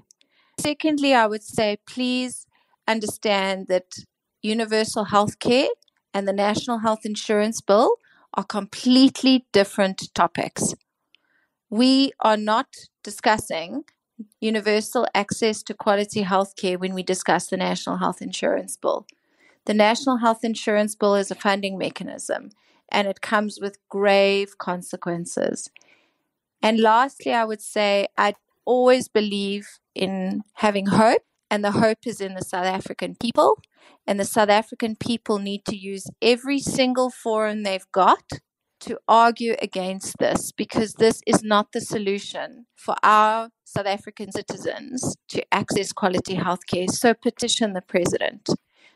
Secondly, 0.57 1.13
I 1.13 1.27
would 1.27 1.43
say 1.43 1.79
please 1.85 2.45
understand 2.87 3.67
that 3.67 4.05
universal 4.41 5.03
health 5.03 5.37
care 5.39 5.67
and 6.13 6.25
the 6.25 6.31
National 6.31 6.77
Health 6.77 7.01
Insurance 7.03 7.59
Bill 7.59 7.97
are 8.33 8.45
completely 8.45 9.47
different 9.51 10.13
topics. 10.15 10.73
We 11.69 12.13
are 12.21 12.37
not 12.37 12.67
discussing 13.03 13.83
universal 14.39 15.05
access 15.13 15.61
to 15.63 15.73
quality 15.73 16.21
health 16.21 16.55
care 16.55 16.77
when 16.77 16.93
we 16.93 17.03
discuss 17.03 17.47
the 17.47 17.57
National 17.57 17.97
Health 17.97 18.21
Insurance 18.21 18.77
Bill. 18.77 19.05
The 19.65 19.73
National 19.73 20.17
Health 20.17 20.45
Insurance 20.45 20.95
Bill 20.95 21.15
is 21.15 21.31
a 21.31 21.35
funding 21.35 21.77
mechanism 21.77 22.51
and 22.89 23.09
it 23.09 23.19
comes 23.19 23.59
with 23.59 23.77
grave 23.89 24.57
consequences. 24.57 25.69
And 26.61 26.79
lastly, 26.79 27.33
I 27.33 27.45
would 27.45 27.61
say 27.61 28.07
I 28.17 28.35
always 28.65 29.07
believe 29.07 29.67
in 29.95 30.43
having 30.55 30.87
hope, 30.87 31.23
and 31.49 31.63
the 31.63 31.71
hope 31.71 32.05
is 32.05 32.21
in 32.21 32.35
the 32.35 32.43
South 32.43 32.65
African 32.65 33.15
people. 33.15 33.59
And 34.07 34.19
the 34.19 34.25
South 34.25 34.49
African 34.49 34.95
people 34.95 35.39
need 35.39 35.65
to 35.65 35.75
use 35.75 36.05
every 36.21 36.59
single 36.59 37.09
forum 37.09 37.63
they've 37.63 37.91
got 37.91 38.23
to 38.81 38.97
argue 39.07 39.55
against 39.61 40.17
this 40.17 40.51
because 40.51 40.93
this 40.93 41.21
is 41.27 41.43
not 41.43 41.71
the 41.71 41.81
solution 41.81 42.65
for 42.75 42.95
our 43.03 43.49
South 43.63 43.85
African 43.85 44.31
citizens 44.31 45.15
to 45.29 45.43
access 45.53 45.93
quality 45.93 46.35
healthcare. 46.35 46.89
So 46.89 47.13
petition 47.13 47.73
the 47.73 47.81
president. 47.81 48.49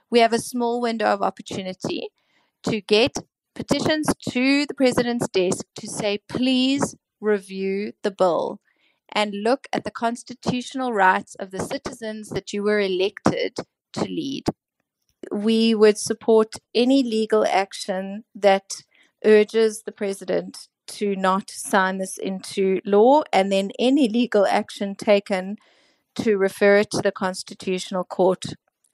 We 0.09 0.19
have 0.19 0.33
a 0.33 0.39
small 0.39 0.81
window 0.81 1.05
of 1.05 1.21
opportunity 1.21 2.09
to 2.63 2.81
get 2.81 3.17
petitions 3.53 4.07
to 4.29 4.65
the 4.65 4.73
president's 4.73 5.27
desk 5.29 5.65
to 5.79 5.87
say, 5.87 6.19
please 6.27 6.95
review 7.25 7.93
the 8.03 8.11
bill 8.11 8.59
and 9.11 9.43
look 9.43 9.67
at 9.73 9.83
the 9.83 9.91
constitutional 9.91 10.93
rights 10.93 11.35
of 11.35 11.51
the 11.51 11.59
citizens 11.59 12.29
that 12.29 12.53
you 12.53 12.63
were 12.63 12.79
elected 12.79 13.57
to 13.93 14.05
lead. 14.05 14.45
We 15.31 15.73
would 15.73 15.97
support 15.97 16.53
any 16.73 17.03
legal 17.03 17.45
action 17.45 18.25
that 18.35 18.83
urges 19.23 19.83
the 19.83 19.91
president 19.91 20.67
to 20.87 21.15
not 21.15 21.49
sign 21.49 21.97
this 21.97 22.17
into 22.17 22.79
law, 22.85 23.23
and 23.33 23.51
then 23.51 23.71
any 23.79 24.07
legal 24.07 24.45
action 24.45 24.95
taken 24.95 25.57
to 26.15 26.37
refer 26.37 26.77
it 26.77 26.91
to 26.91 27.01
the 27.01 27.11
Constitutional 27.11 28.03
Court 28.03 28.43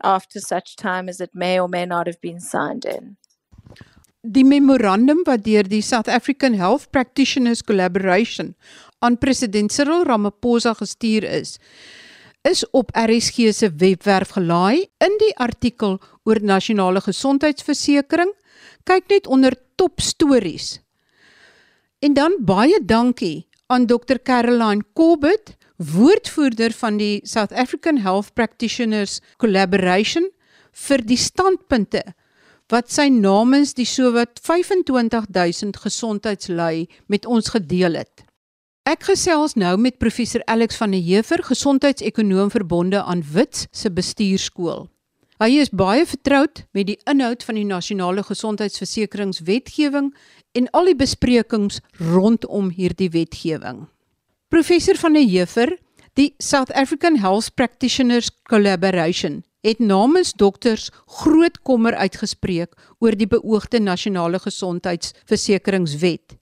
after 0.02 0.40
such 0.40 0.76
time 0.76 1.10
as 1.10 1.20
it 1.20 1.32
may 1.34 1.60
or 1.60 1.68
may 1.68 1.86
not 1.86 2.08
have 2.08 2.22
been 2.22 2.40
signed 2.40 2.86
in. 2.86 3.18
Die 4.22 4.44
memorandum 4.46 5.24
wat 5.26 5.48
deur 5.48 5.66
die 5.66 5.82
South 5.82 6.08
African 6.08 6.54
Health 6.54 6.92
Practitioners 6.94 7.64
Collaboration 7.66 8.52
aan 9.02 9.18
president 9.18 9.74
Cyril 9.74 10.04
Ramaphosa 10.06 10.76
gestuur 10.78 11.26
is, 11.26 11.58
is 12.46 12.62
op 12.70 12.94
RSG 12.94 13.50
se 13.50 13.72
webwerf 13.82 14.36
gelaai 14.38 14.86
in 15.02 15.18
die 15.24 15.32
artikel 15.42 15.98
oor 16.24 16.38
nasionale 16.38 17.02
gesondheidsversekering. 17.02 18.30
Kyk 18.86 19.10
net 19.10 19.26
onder 19.26 19.58
top 19.76 19.98
stories. 20.06 20.78
En 22.00 22.14
dan 22.14 22.38
baie 22.46 22.78
dankie 22.86 23.48
aan 23.74 23.90
Dr 23.90 24.22
Caroline 24.22 24.86
Corbett, 24.94 25.58
woordvoerder 25.78 26.78
van 26.78 27.02
die 27.02 27.26
South 27.26 27.52
African 27.52 27.98
Health 27.98 28.36
Practitioners 28.38 29.18
Collaboration 29.38 30.30
vir 30.72 31.02
die 31.02 31.18
standpunte 31.18 32.06
wat 32.72 32.88
sy 32.92 33.10
namens 33.12 33.74
die 33.76 33.88
sowat 33.88 34.40
25000 34.40 35.78
gesondheidslui 35.84 36.88
met 37.12 37.28
ons 37.28 37.52
gedeel 37.52 38.00
het. 38.00 38.24
Ek 38.88 39.04
gesels 39.06 39.54
nou 39.60 39.76
met 39.78 40.00
professor 40.02 40.42
Alex 40.50 40.80
van 40.80 40.96
der 40.96 41.04
Heever, 41.04 41.44
gesondheidsekonoom 41.44 42.50
verbonde 42.50 43.04
aan 43.04 43.22
Wits 43.34 43.68
se 43.72 43.92
bestuurskool. 43.92 44.88
Hy 45.42 45.50
is 45.58 45.72
baie 45.74 46.06
vertroud 46.06 46.64
met 46.72 46.88
die 46.88 46.98
inhoud 47.10 47.44
van 47.44 47.58
die 47.58 47.66
nasionale 47.66 48.24
gesondheidsversekeringswetgewing 48.24 50.12
en 50.58 50.70
al 50.78 50.92
die 50.92 50.98
besprekings 50.98 51.82
rondom 52.00 52.70
hierdie 52.74 53.10
wetgewing. 53.14 53.88
Professor 54.54 54.98
van 55.02 55.18
der 55.18 55.26
Heever, 55.26 55.78
die 56.14 56.34
South 56.38 56.72
African 56.72 57.20
Health 57.20 57.54
Practitioners 57.56 58.30
Collaboration 58.44 59.44
het 59.62 59.80
namens 59.80 60.34
dokters 60.34 60.90
groot 61.06 61.62
kommer 61.62 61.96
uitgespreek 61.96 62.74
oor 63.00 63.16
die 63.16 63.28
beoogde 63.30 63.80
nasionale 63.80 64.40
gesondheidsversekeringswet. 64.40 66.36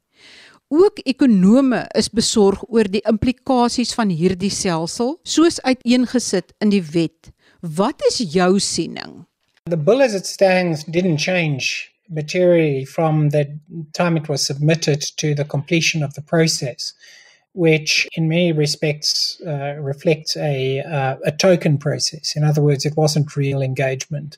Ook 0.70 1.02
ekonome 1.04 1.84
is 1.98 2.10
besorg 2.10 2.64
oor 2.70 2.88
die 2.90 3.04
implikasies 3.10 3.94
van 3.98 4.10
hierdie 4.14 4.52
stelsel 4.54 5.18
soos 5.24 5.60
uiteengesit 5.62 6.54
in 6.64 6.74
die 6.74 6.84
wet. 6.94 7.34
Wat 7.60 8.02
is 8.10 8.22
jou 8.34 8.60
siening? 8.60 9.26
The 9.70 9.78
bill 9.78 10.02
as 10.02 10.14
it 10.14 10.26
stands 10.26 10.86
didn't 10.86 11.20
change 11.20 11.90
materially 12.10 12.86
from 12.86 13.30
the 13.30 13.46
time 13.94 14.18
it 14.18 14.30
was 14.30 14.46
submitted 14.46 15.02
to 15.18 15.34
the 15.36 15.46
completion 15.46 16.04
of 16.04 16.14
the 16.14 16.22
process. 16.22 16.94
Which 17.54 18.08
in 18.14 18.30
many 18.30 18.52
respects 18.52 19.42
uh, 19.46 19.76
reflects 19.80 20.38
a, 20.38 20.82
uh, 20.82 21.18
a 21.26 21.32
token 21.32 21.78
process. 21.78 22.36
In 22.36 22.44
other 22.44 22.62
words, 22.62 22.86
it 22.86 22.96
wasn't 22.96 23.36
real 23.36 23.62
engagement. 23.62 24.38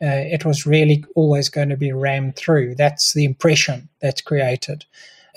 Uh, 0.00 0.22
it 0.30 0.44
was 0.44 0.66
really 0.66 1.04
always 1.14 1.48
going 1.48 1.68
to 1.68 1.76
be 1.76 1.92
rammed 1.92 2.36
through. 2.36 2.74
That's 2.74 3.14
the 3.14 3.24
impression 3.24 3.88
that's 4.00 4.20
created. 4.20 4.84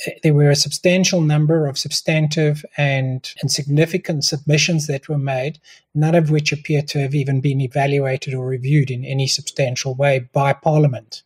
Uh, 0.08 0.12
there 0.24 0.34
were 0.34 0.50
a 0.50 0.56
substantial 0.56 1.22
number 1.22 1.68
of 1.68 1.78
substantive 1.78 2.66
and, 2.78 3.34
and 3.42 3.52
significant 3.52 4.24
submissions 4.24 4.88
that 4.88 5.10
were 5.10 5.18
made, 5.18 5.60
none 5.94 6.16
of 6.16 6.32
which 6.32 6.52
appear 6.52 6.82
to 6.82 7.00
have 7.00 7.16
even 7.16 7.42
been 7.42 7.62
evaluated 7.62 8.34
or 8.34 8.46
reviewed 8.46 8.92
in 8.92 9.06
any 9.06 9.28
substantial 9.28 9.96
way 9.96 10.28
by 10.34 10.54
Parliament. 10.54 11.24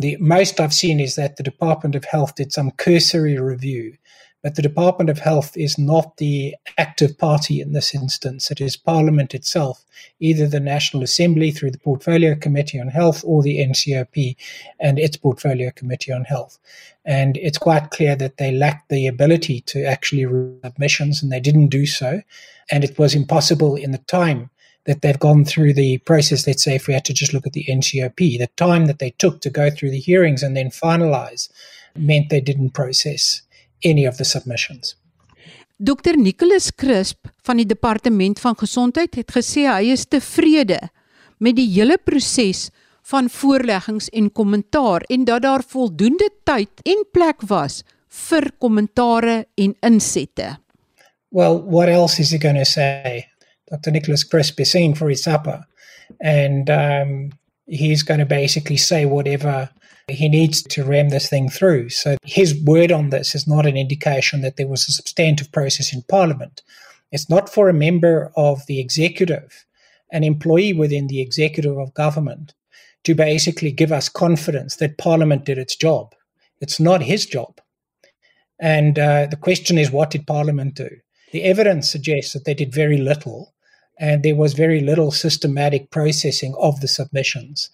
The 0.00 0.16
most 0.18 0.60
I've 0.60 0.74
seen 0.74 1.00
is 1.00 1.16
that 1.16 1.36
the 1.36 1.42
Department 1.42 1.96
of 1.96 2.04
Health 2.04 2.36
did 2.36 2.52
some 2.52 2.70
cursory 2.72 3.38
review 3.38 3.96
but 4.42 4.54
the 4.54 4.62
Department 4.62 5.10
of 5.10 5.18
Health 5.18 5.56
is 5.56 5.78
not 5.78 6.16
the 6.18 6.54
active 6.76 7.18
party 7.18 7.60
in 7.60 7.72
this 7.72 7.94
instance. 7.94 8.50
It 8.50 8.60
is 8.60 8.76
Parliament 8.76 9.34
itself, 9.34 9.84
either 10.20 10.46
the 10.46 10.60
National 10.60 11.02
Assembly 11.02 11.50
through 11.50 11.72
the 11.72 11.78
Portfolio 11.78 12.36
Committee 12.36 12.80
on 12.80 12.88
Health 12.88 13.24
or 13.26 13.42
the 13.42 13.58
NCOP 13.58 14.36
and 14.78 14.98
its 14.98 15.16
Portfolio 15.16 15.72
Committee 15.72 16.12
on 16.12 16.24
Health. 16.24 16.58
And 17.04 17.36
it's 17.38 17.58
quite 17.58 17.90
clear 17.90 18.14
that 18.16 18.36
they 18.36 18.52
lacked 18.52 18.90
the 18.90 19.08
ability 19.08 19.62
to 19.62 19.84
actually 19.84 20.24
submissions 20.64 21.22
and 21.22 21.32
they 21.32 21.40
didn't 21.40 21.68
do 21.68 21.84
so. 21.84 22.22
And 22.70 22.84
it 22.84 22.98
was 22.98 23.14
impossible 23.14 23.74
in 23.74 23.90
the 23.90 23.98
time 23.98 24.50
that 24.84 25.02
they've 25.02 25.18
gone 25.18 25.44
through 25.44 25.74
the 25.74 25.98
process. 25.98 26.46
Let's 26.46 26.62
say 26.62 26.76
if 26.76 26.86
we 26.86 26.94
had 26.94 27.04
to 27.06 27.12
just 27.12 27.34
look 27.34 27.46
at 27.46 27.54
the 27.54 27.64
NCOP, 27.64 28.38
the 28.38 28.48
time 28.56 28.86
that 28.86 29.00
they 29.00 29.10
took 29.10 29.40
to 29.40 29.50
go 29.50 29.68
through 29.68 29.90
the 29.90 29.98
hearings 29.98 30.42
and 30.42 30.56
then 30.56 30.70
finalize 30.70 31.50
meant 31.96 32.30
they 32.30 32.40
didn't 32.40 32.70
process 32.70 33.42
any 33.84 34.06
of 34.06 34.16
the 34.16 34.24
submissions. 34.24 34.96
Dr 35.78 36.16
Nicholas 36.16 36.72
Crisp 36.74 37.28
van 37.46 37.60
die 37.60 37.66
departement 37.66 38.40
van 38.42 38.56
gesondheid 38.58 39.14
het 39.14 39.30
gesê 39.30 39.68
hy 39.70 39.92
is 39.94 40.08
tevrede 40.10 40.80
met 41.38 41.54
die 41.54 41.68
hele 41.70 41.98
proses 42.02 42.68
van 43.08 43.30
voorleggings 43.30 44.08
en 44.10 44.32
kommentaar 44.32 45.06
en 45.08 45.24
dat 45.24 45.44
daar 45.46 45.62
voldoende 45.62 46.28
tyd 46.44 46.82
en 46.82 47.04
plek 47.14 47.46
was 47.46 47.84
vir 48.28 48.50
kommentare 48.58 49.46
en 49.54 49.76
insette. 49.86 50.56
Well, 51.30 51.62
what 51.62 51.88
else 51.88 52.18
is 52.18 52.32
he 52.32 52.38
going 52.38 52.58
to 52.58 52.64
say? 52.64 53.28
Dr 53.70 53.92
Nicholas 53.92 54.24
Crisp 54.24 54.60
is 54.60 54.70
saying 54.70 54.96
for 54.96 55.08
his 55.08 55.22
supper 55.22 55.62
and 56.18 56.70
um 56.70 57.30
he's 57.68 58.02
going 58.02 58.20
to 58.20 58.26
basically 58.26 58.76
say 58.76 59.04
whatever 59.04 59.68
He 60.08 60.28
needs 60.28 60.62
to 60.62 60.84
ram 60.84 61.10
this 61.10 61.28
thing 61.28 61.50
through. 61.50 61.90
So 61.90 62.16
his 62.22 62.58
word 62.64 62.90
on 62.90 63.10
this 63.10 63.34
is 63.34 63.46
not 63.46 63.66
an 63.66 63.76
indication 63.76 64.40
that 64.40 64.56
there 64.56 64.66
was 64.66 64.88
a 64.88 64.92
substantive 64.92 65.52
process 65.52 65.92
in 65.92 66.02
Parliament. 66.02 66.62
It's 67.12 67.28
not 67.28 67.48
for 67.48 67.68
a 67.68 67.74
member 67.74 68.32
of 68.36 68.66
the 68.66 68.80
executive, 68.80 69.66
an 70.10 70.24
employee 70.24 70.72
within 70.72 71.06
the 71.06 71.20
executive 71.20 71.78
of 71.78 71.94
government, 71.94 72.54
to 73.04 73.14
basically 73.14 73.70
give 73.70 73.92
us 73.92 74.08
confidence 74.08 74.76
that 74.76 74.98
Parliament 74.98 75.44
did 75.44 75.58
its 75.58 75.76
job. 75.76 76.14
It's 76.60 76.80
not 76.80 77.02
his 77.02 77.26
job. 77.26 77.60
And 78.58 78.98
uh, 78.98 79.26
the 79.26 79.36
question 79.36 79.78
is, 79.78 79.90
what 79.90 80.10
did 80.10 80.26
Parliament 80.26 80.74
do? 80.74 80.88
The 81.32 81.44
evidence 81.44 81.90
suggests 81.90 82.32
that 82.32 82.44
they 82.44 82.54
did 82.54 82.74
very 82.74 82.98
little, 82.98 83.54
and 83.98 84.22
there 84.22 84.34
was 84.34 84.54
very 84.54 84.80
little 84.80 85.10
systematic 85.12 85.90
processing 85.90 86.54
of 86.58 86.80
the 86.80 86.88
submissions. 86.88 87.70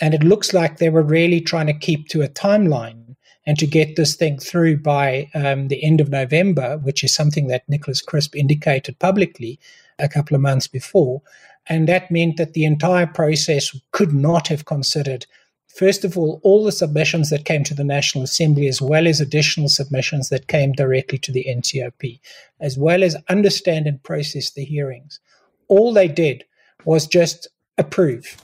And 0.00 0.14
it 0.14 0.24
looks 0.24 0.52
like 0.52 0.78
they 0.78 0.90
were 0.90 1.02
really 1.02 1.40
trying 1.40 1.66
to 1.66 1.72
keep 1.72 2.08
to 2.08 2.22
a 2.22 2.28
timeline 2.28 3.16
and 3.46 3.58
to 3.58 3.66
get 3.66 3.96
this 3.96 4.16
thing 4.16 4.38
through 4.38 4.78
by 4.78 5.28
um, 5.34 5.68
the 5.68 5.82
end 5.84 6.00
of 6.00 6.08
November, 6.08 6.78
which 6.78 7.04
is 7.04 7.14
something 7.14 7.46
that 7.48 7.68
Nicholas 7.68 8.00
Crisp 8.00 8.34
indicated 8.34 8.98
publicly 8.98 9.58
a 9.98 10.08
couple 10.08 10.34
of 10.34 10.40
months 10.40 10.66
before. 10.66 11.22
And 11.68 11.88
that 11.88 12.10
meant 12.10 12.36
that 12.36 12.54
the 12.54 12.64
entire 12.64 13.06
process 13.06 13.78
could 13.92 14.12
not 14.12 14.48
have 14.48 14.64
considered, 14.64 15.26
first 15.68 16.04
of 16.04 16.18
all, 16.18 16.40
all 16.42 16.64
the 16.64 16.72
submissions 16.72 17.30
that 17.30 17.44
came 17.44 17.64
to 17.64 17.74
the 17.74 17.84
National 17.84 18.24
Assembly, 18.24 18.66
as 18.66 18.82
well 18.82 19.06
as 19.06 19.20
additional 19.20 19.68
submissions 19.68 20.28
that 20.28 20.48
came 20.48 20.72
directly 20.72 21.18
to 21.18 21.32
the 21.32 21.46
NCOP, 21.48 22.20
as 22.60 22.76
well 22.76 23.02
as 23.02 23.16
understand 23.28 23.86
and 23.86 24.02
process 24.02 24.50
the 24.50 24.64
hearings. 24.64 25.20
All 25.68 25.92
they 25.92 26.08
did 26.08 26.44
was 26.84 27.06
just 27.06 27.48
approve 27.78 28.36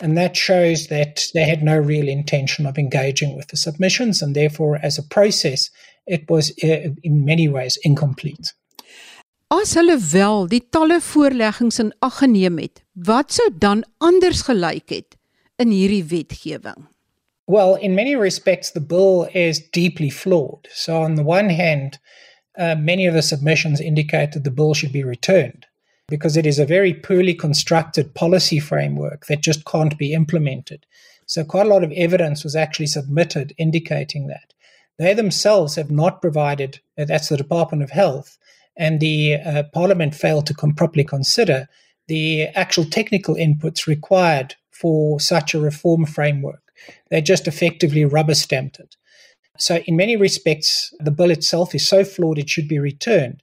and 0.00 0.16
that 0.16 0.36
shows 0.36 0.86
that 0.88 1.26
they 1.34 1.44
had 1.44 1.62
no 1.62 1.76
real 1.76 2.08
intention 2.08 2.66
of 2.66 2.78
engaging 2.78 3.36
with 3.36 3.48
the 3.48 3.56
submissions, 3.56 4.22
and 4.22 4.34
therefore, 4.34 4.78
as 4.82 4.98
a 4.98 5.02
process, 5.02 5.70
it 6.06 6.28
was 6.30 6.52
uh, 6.62 6.90
in 7.02 7.24
many 7.24 7.48
ways 7.48 7.78
incomplete. 7.84 8.52
As 9.50 9.74
hulle 9.74 9.96
wel 10.12 10.46
die 10.46 10.60
talle 10.70 11.00
voorleggings 11.00 11.78
in 11.80 11.94
ag 12.04 12.18
geneem 12.20 12.58
het, 12.60 12.82
wat 13.08 13.32
sou 13.32 13.48
dan 13.58 13.82
anders 14.04 14.42
gelyk 14.44 14.92
het 14.92 15.16
in 15.56 15.72
hierdie 15.72 16.04
wetgewing? 16.04 16.84
Well, 17.48 17.76
in 17.76 17.94
many 17.94 18.14
respects 18.14 18.72
the 18.72 18.80
bill 18.80 19.26
is 19.32 19.62
deeply 19.72 20.10
flawed. 20.10 20.68
So 20.70 21.00
on 21.00 21.14
the 21.14 21.24
one 21.24 21.48
hand, 21.48 21.98
uh, 22.58 22.74
many 22.74 23.06
of 23.06 23.14
the 23.14 23.22
submissions 23.22 23.80
indicate 23.80 24.32
that 24.32 24.44
the 24.44 24.50
bill 24.50 24.74
should 24.74 24.92
be 24.92 25.02
returned. 25.02 25.64
Because 26.08 26.36
it 26.36 26.46
is 26.46 26.58
a 26.58 26.66
very 26.66 26.94
poorly 26.94 27.34
constructed 27.34 28.14
policy 28.14 28.58
framework 28.58 29.26
that 29.26 29.42
just 29.42 29.64
can't 29.64 29.96
be 29.98 30.12
implemented. 30.12 30.86
So, 31.26 31.44
quite 31.44 31.66
a 31.66 31.68
lot 31.68 31.84
of 31.84 31.92
evidence 31.92 32.42
was 32.42 32.56
actually 32.56 32.86
submitted 32.86 33.54
indicating 33.58 34.26
that. 34.28 34.54
They 34.98 35.14
themselves 35.14 35.76
have 35.76 35.90
not 35.90 36.22
provided, 36.22 36.80
uh, 36.98 37.04
that's 37.04 37.28
the 37.28 37.36
Department 37.36 37.82
of 37.82 37.90
Health, 37.90 38.38
and 38.76 38.98
the 38.98 39.36
uh, 39.36 39.62
Parliament 39.74 40.14
failed 40.14 40.46
to 40.46 40.54
com- 40.54 40.74
properly 40.74 41.04
consider 41.04 41.68
the 42.06 42.44
actual 42.54 42.86
technical 42.86 43.34
inputs 43.34 43.86
required 43.86 44.54
for 44.70 45.20
such 45.20 45.52
a 45.52 45.60
reform 45.60 46.06
framework. 46.06 46.62
They 47.10 47.20
just 47.20 47.46
effectively 47.46 48.04
rubber 48.04 48.34
stamped 48.34 48.80
it. 48.80 48.96
So, 49.58 49.76
in 49.86 49.96
many 49.96 50.16
respects, 50.16 50.94
the 50.98 51.10
bill 51.10 51.30
itself 51.30 51.74
is 51.74 51.86
so 51.86 52.04
flawed 52.04 52.38
it 52.38 52.48
should 52.48 52.68
be 52.68 52.78
returned. 52.78 53.42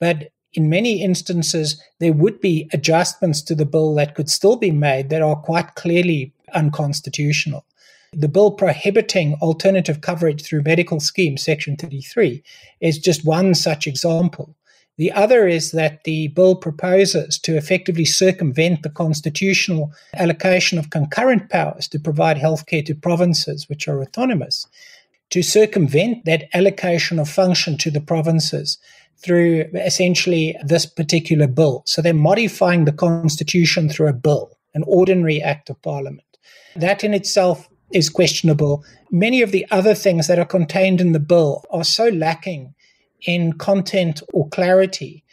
But 0.00 0.30
in 0.56 0.70
many 0.70 1.02
instances, 1.02 1.80
there 2.00 2.14
would 2.14 2.40
be 2.40 2.68
adjustments 2.72 3.42
to 3.42 3.54
the 3.54 3.66
bill 3.66 3.94
that 3.94 4.14
could 4.14 4.30
still 4.30 4.56
be 4.56 4.70
made 4.70 5.10
that 5.10 5.22
are 5.22 5.36
quite 5.36 5.74
clearly 5.74 6.32
unconstitutional. 6.54 7.64
The 8.12 8.28
bill 8.28 8.52
prohibiting 8.52 9.34
alternative 9.42 10.00
coverage 10.00 10.42
through 10.42 10.62
medical 10.62 11.00
schemes, 11.00 11.42
Section 11.42 11.76
33, 11.76 12.42
is 12.80 12.98
just 12.98 13.26
one 13.26 13.54
such 13.54 13.86
example. 13.86 14.54
The 14.96 15.12
other 15.12 15.46
is 15.46 15.72
that 15.72 16.04
the 16.04 16.28
bill 16.28 16.56
proposes 16.56 17.38
to 17.40 17.56
effectively 17.58 18.06
circumvent 18.06 18.82
the 18.82 18.88
constitutional 18.88 19.92
allocation 20.14 20.78
of 20.78 20.88
concurrent 20.88 21.50
powers 21.50 21.86
to 21.88 21.98
provide 21.98 22.38
healthcare 22.38 22.84
to 22.86 22.94
provinces 22.94 23.68
which 23.68 23.86
are 23.88 24.00
autonomous, 24.00 24.66
to 25.28 25.42
circumvent 25.42 26.24
that 26.24 26.48
allocation 26.54 27.18
of 27.18 27.28
function 27.28 27.76
to 27.76 27.90
the 27.90 28.00
provinces 28.00 28.78
through 29.18 29.64
essentially 29.74 30.56
this 30.64 30.86
particular 30.86 31.46
bill. 31.46 31.82
So 31.86 32.02
they're 32.02 32.14
modifying 32.14 32.84
the 32.84 32.92
constitution 32.92 33.88
through 33.88 34.08
a 34.08 34.12
bill, 34.12 34.56
an 34.74 34.84
ordinary 34.86 35.42
act 35.42 35.70
of 35.70 35.80
parliament. 35.82 36.22
That 36.76 37.02
in 37.02 37.14
itself 37.14 37.68
is 37.92 38.08
questionable. 38.08 38.84
Many 39.10 39.42
of 39.42 39.52
the 39.52 39.66
other 39.70 39.94
things 39.94 40.26
that 40.26 40.38
are 40.38 40.44
contained 40.44 41.00
in 41.00 41.12
the 41.12 41.20
bill 41.20 41.64
are 41.70 41.84
so 41.84 42.08
lacking 42.08 42.74
in 43.26 43.54
content 43.54 44.22
or 44.32 44.48
clarity 44.48 45.24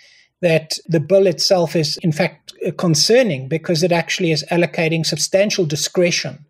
that 0.41 0.78
the 0.88 1.00
bill 1.00 1.28
itself 1.28 1.76
is, 1.76 1.98
in 1.98 2.12
fact, 2.12 2.54
concerning 2.78 3.48
because 3.48 3.84
it 3.84 3.91
actually 3.91 4.32
is 4.32 4.43
allocating 4.52 5.06
substantial 5.06 5.65
discretion 5.65 6.46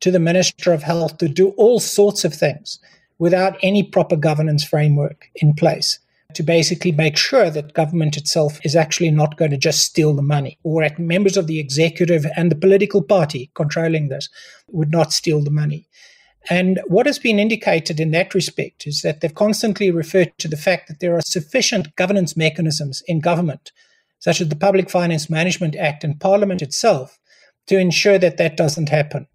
to 0.00 0.10
the 0.10 0.18
Minister 0.18 0.72
of 0.72 0.82
Health 0.82 1.18
to 1.18 1.28
do 1.28 1.50
all 1.50 1.80
sorts 1.80 2.24
of 2.24 2.34
things 2.34 2.78
without 3.18 3.56
any 3.62 3.82
proper 3.82 4.16
governance 4.16 4.64
framework 4.64 5.30
in 5.36 5.54
place 5.54 5.98
to 6.36 6.42
basically 6.42 6.92
make 6.92 7.16
sure 7.16 7.48
that 7.48 7.72
government 7.72 8.18
itself 8.18 8.60
is 8.62 8.76
actually 8.76 9.10
not 9.10 9.38
going 9.38 9.50
to 9.50 9.56
just 9.56 9.80
steal 9.80 10.12
the 10.12 10.20
money 10.20 10.58
or 10.64 10.82
that 10.82 10.98
members 10.98 11.38
of 11.38 11.46
the 11.46 11.58
executive 11.58 12.26
and 12.36 12.50
the 12.50 12.56
political 12.56 13.02
party 13.02 13.50
controlling 13.54 14.08
this 14.08 14.28
would 14.68 14.90
not 14.90 15.14
steal 15.14 15.40
the 15.40 15.50
money. 15.50 15.88
And 16.50 16.78
what 16.88 17.06
has 17.06 17.18
been 17.18 17.38
indicated 17.38 17.98
in 17.98 18.10
that 18.10 18.34
respect 18.34 18.86
is 18.86 19.00
that 19.00 19.22
they've 19.22 19.34
constantly 19.34 19.90
referred 19.90 20.36
to 20.36 20.46
the 20.46 20.58
fact 20.58 20.88
that 20.88 21.00
there 21.00 21.16
are 21.16 21.22
sufficient 21.22 21.96
governance 21.96 22.36
mechanisms 22.36 23.02
in 23.06 23.20
government, 23.20 23.72
such 24.18 24.42
as 24.42 24.50
the 24.50 24.56
Public 24.56 24.90
Finance 24.90 25.30
Management 25.30 25.74
Act 25.74 26.04
and 26.04 26.20
Parliament 26.20 26.60
itself, 26.60 27.18
to 27.66 27.78
ensure 27.78 28.18
that 28.18 28.36
that 28.36 28.58
doesn't 28.58 28.90
happen. 28.90 29.26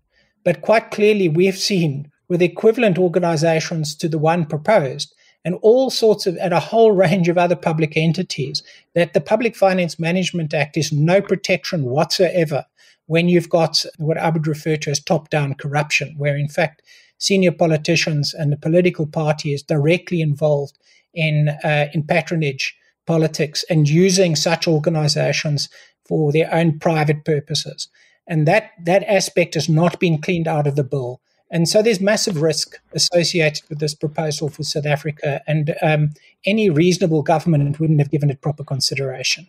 But 0.45 0.61
quite 0.61 0.91
clearly, 0.91 1.27
we've 1.27 1.57
seen 1.57 2.11
with 2.27 2.43
equivalent 2.43 2.99
organizations 2.99 3.95
to 3.95 4.07
the 4.07 4.19
one 4.19 4.45
proposed 4.45 5.15
and 5.43 5.55
all 5.61 5.89
sorts 5.89 6.27
of, 6.27 6.37
and 6.37 6.53
a 6.53 6.59
whole 6.59 6.91
range 6.91 7.27
of 7.27 7.37
other 7.37 7.55
public 7.55 7.97
entities, 7.97 8.63
that 8.93 9.13
the 9.13 9.21
Public 9.21 9.55
Finance 9.55 9.99
Management 9.99 10.53
Act 10.53 10.77
is 10.77 10.91
no 10.91 11.21
protection 11.21 11.85
whatsoever 11.85 12.65
when 13.07 13.27
you've 13.27 13.49
got 13.49 13.83
what 13.97 14.17
I 14.17 14.29
would 14.29 14.47
refer 14.47 14.77
to 14.77 14.91
as 14.91 14.99
top 14.99 15.29
down 15.29 15.55
corruption, 15.55 16.15
where 16.17 16.37
in 16.37 16.47
fact 16.47 16.81
senior 17.17 17.51
politicians 17.51 18.33
and 18.33 18.51
the 18.51 18.57
political 18.57 19.05
party 19.05 19.53
is 19.53 19.63
directly 19.63 20.21
involved 20.21 20.77
in, 21.13 21.49
uh, 21.63 21.87
in 21.93 22.03
patronage 22.03 22.75
politics 23.05 23.65
and 23.69 23.89
using 23.89 24.35
such 24.35 24.67
organizations 24.67 25.69
for 26.05 26.31
their 26.31 26.53
own 26.53 26.79
private 26.79 27.25
purposes. 27.25 27.89
And 28.27 28.47
that, 28.47 28.71
that 28.85 29.03
aspect 29.03 29.55
has 29.55 29.67
not 29.67 29.99
been 29.99 30.21
cleaned 30.21 30.47
out 30.47 30.67
of 30.67 30.75
the 30.75 30.83
bill. 30.83 31.21
And 31.51 31.67
so 31.67 31.81
there's 31.81 31.99
massive 31.99 32.41
risk 32.41 32.79
associated 32.95 33.63
with 33.69 33.79
this 33.79 33.93
proposal 33.93 34.49
for 34.49 34.63
South 34.63 34.85
Africa, 34.85 35.41
and 35.47 35.75
um, 35.81 36.13
any 36.45 36.69
reasonable 36.69 37.21
government 37.21 37.77
wouldn't 37.79 37.99
have 37.99 38.09
given 38.09 38.29
it 38.29 38.39
proper 38.41 38.63
consideration. 38.63 39.47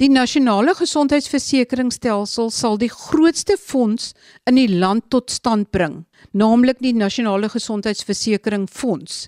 Die 0.00 0.08
nasionale 0.08 0.72
gesondheidsversekeringsstelsel 0.76 2.48
sal 2.52 2.78
die 2.80 2.88
grootste 2.92 3.56
fonds 3.60 4.14
in 4.48 4.56
die 4.56 4.68
land 4.68 5.10
tot 5.12 5.32
stand 5.32 5.68
bring, 5.72 6.06
naamlik 6.32 6.78
die 6.80 6.94
nasionale 6.96 7.50
gesondheidsversekering 7.52 8.68
fonds. 8.68 9.26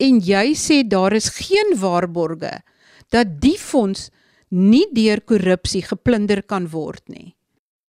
En 0.00 0.20
jy 0.24 0.54
sê 0.56 0.80
daar 0.84 1.16
is 1.16 1.28
geen 1.40 1.76
waarborge 1.80 2.54
dat 3.12 3.36
die 3.40 3.56
fonds 3.60 4.08
nie 4.48 4.86
deur 4.96 5.20
korrupsie 5.20 5.84
geplunder 5.84 6.40
kan 6.42 6.68
word 6.72 7.04
nie. 7.08 7.34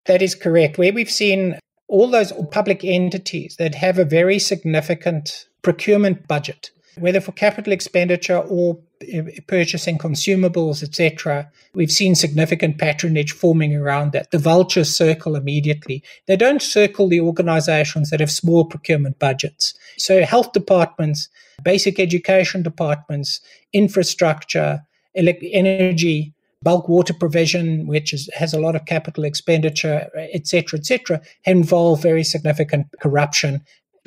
That 0.08 0.22
is 0.22 0.36
correct. 0.36 0.80
Where 0.80 0.92
we've 0.96 1.12
seen 1.12 1.56
all 1.90 2.10
those 2.10 2.32
public 2.52 2.86
entities 2.86 3.58
that 3.58 3.76
have 3.76 4.00
a 4.00 4.06
very 4.06 4.40
significant 4.40 5.48
procurement 5.62 6.28
budget 6.28 6.72
whether 7.00 7.22
for 7.22 7.32
capital 7.32 7.74
expenditure 7.74 8.38
or 8.38 8.80
eh, 9.08 9.22
purchasing 9.48 9.98
consumables, 9.98 10.84
etc. 10.84 11.50
We've 11.74 11.92
seen 11.92 12.16
significant 12.16 12.78
patronage 12.78 13.32
forming 13.32 13.76
around 13.76 14.12
that. 14.12 14.32
The 14.32 14.38
vultures 14.38 14.96
circle 14.96 15.36
immediately. 15.36 16.04
They 16.28 16.36
don't 16.36 16.62
circle 16.62 17.08
the 17.08 17.22
organizations 17.22 18.10
that 18.10 18.20
have 18.20 18.32
small 18.32 18.66
procurement 18.66 19.20
budgets. 19.20 19.74
So, 19.98 20.24
health 20.24 20.52
departments, 20.52 21.30
basic 21.64 22.00
education 22.00 22.64
departments, 22.64 23.42
infrastructure, 23.74 24.82
energy, 25.16 26.34
bulk 26.62 26.90
water 26.90 27.14
provision, 27.14 27.88
which 27.88 28.14
is, 28.14 28.30
has 28.34 28.54
a 28.54 28.60
lot 28.60 28.76
of 28.76 28.86
capital 28.86 29.24
expenditure, 29.24 30.10
etc., 30.34 30.80
etc., 30.80 31.22
involve 31.46 32.02
very 32.02 32.24
significant 32.24 32.88
corruption 33.02 33.62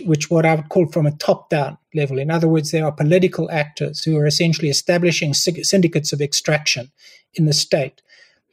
which 0.05 0.31
what 0.31 0.47
I 0.47 0.55
would 0.55 0.69
call 0.69 0.87
from 0.87 1.07
a 1.07 1.13
top 1.13 1.51
down 1.51 1.79
level. 1.95 2.19
In 2.19 2.31
other 2.31 2.49
words, 2.49 2.71
there 2.71 2.85
are 2.85 2.93
political 2.93 3.51
actors 3.51 4.03
who 4.03 4.17
are 4.17 4.27
essentially 4.27 4.69
establishing 4.69 5.35
syndicates 5.35 6.13
of 6.13 6.21
extraction 6.21 6.91
in 7.35 7.47
the 7.47 7.53
state. 7.53 8.03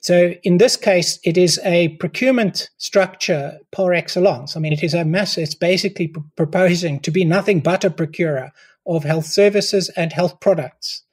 So 0.01 0.33
in 0.43 0.57
this 0.57 0.77
case, 0.77 1.19
it 1.23 1.37
is 1.37 1.59
a 1.63 1.89
procurement 1.97 2.69
structure 2.77 3.59
par 3.71 3.93
excellence. 3.93 4.55
I 4.55 4.59
mean, 4.59 4.73
it 4.73 4.83
is 4.83 4.93
a 4.93 5.03
mass, 5.03 5.37
it's 5.37 5.55
basically 5.55 6.07
pr- 6.07 6.19
proposing 6.37 7.01
to 7.01 7.11
be 7.11 7.25
nothing 7.25 7.59
but 7.59 7.83
a 7.83 7.89
procurer 7.89 8.51
of 8.87 9.03
health 9.03 9.25
services 9.25 9.89
and 9.89 10.13
health 10.13 10.39
products. 10.39 11.03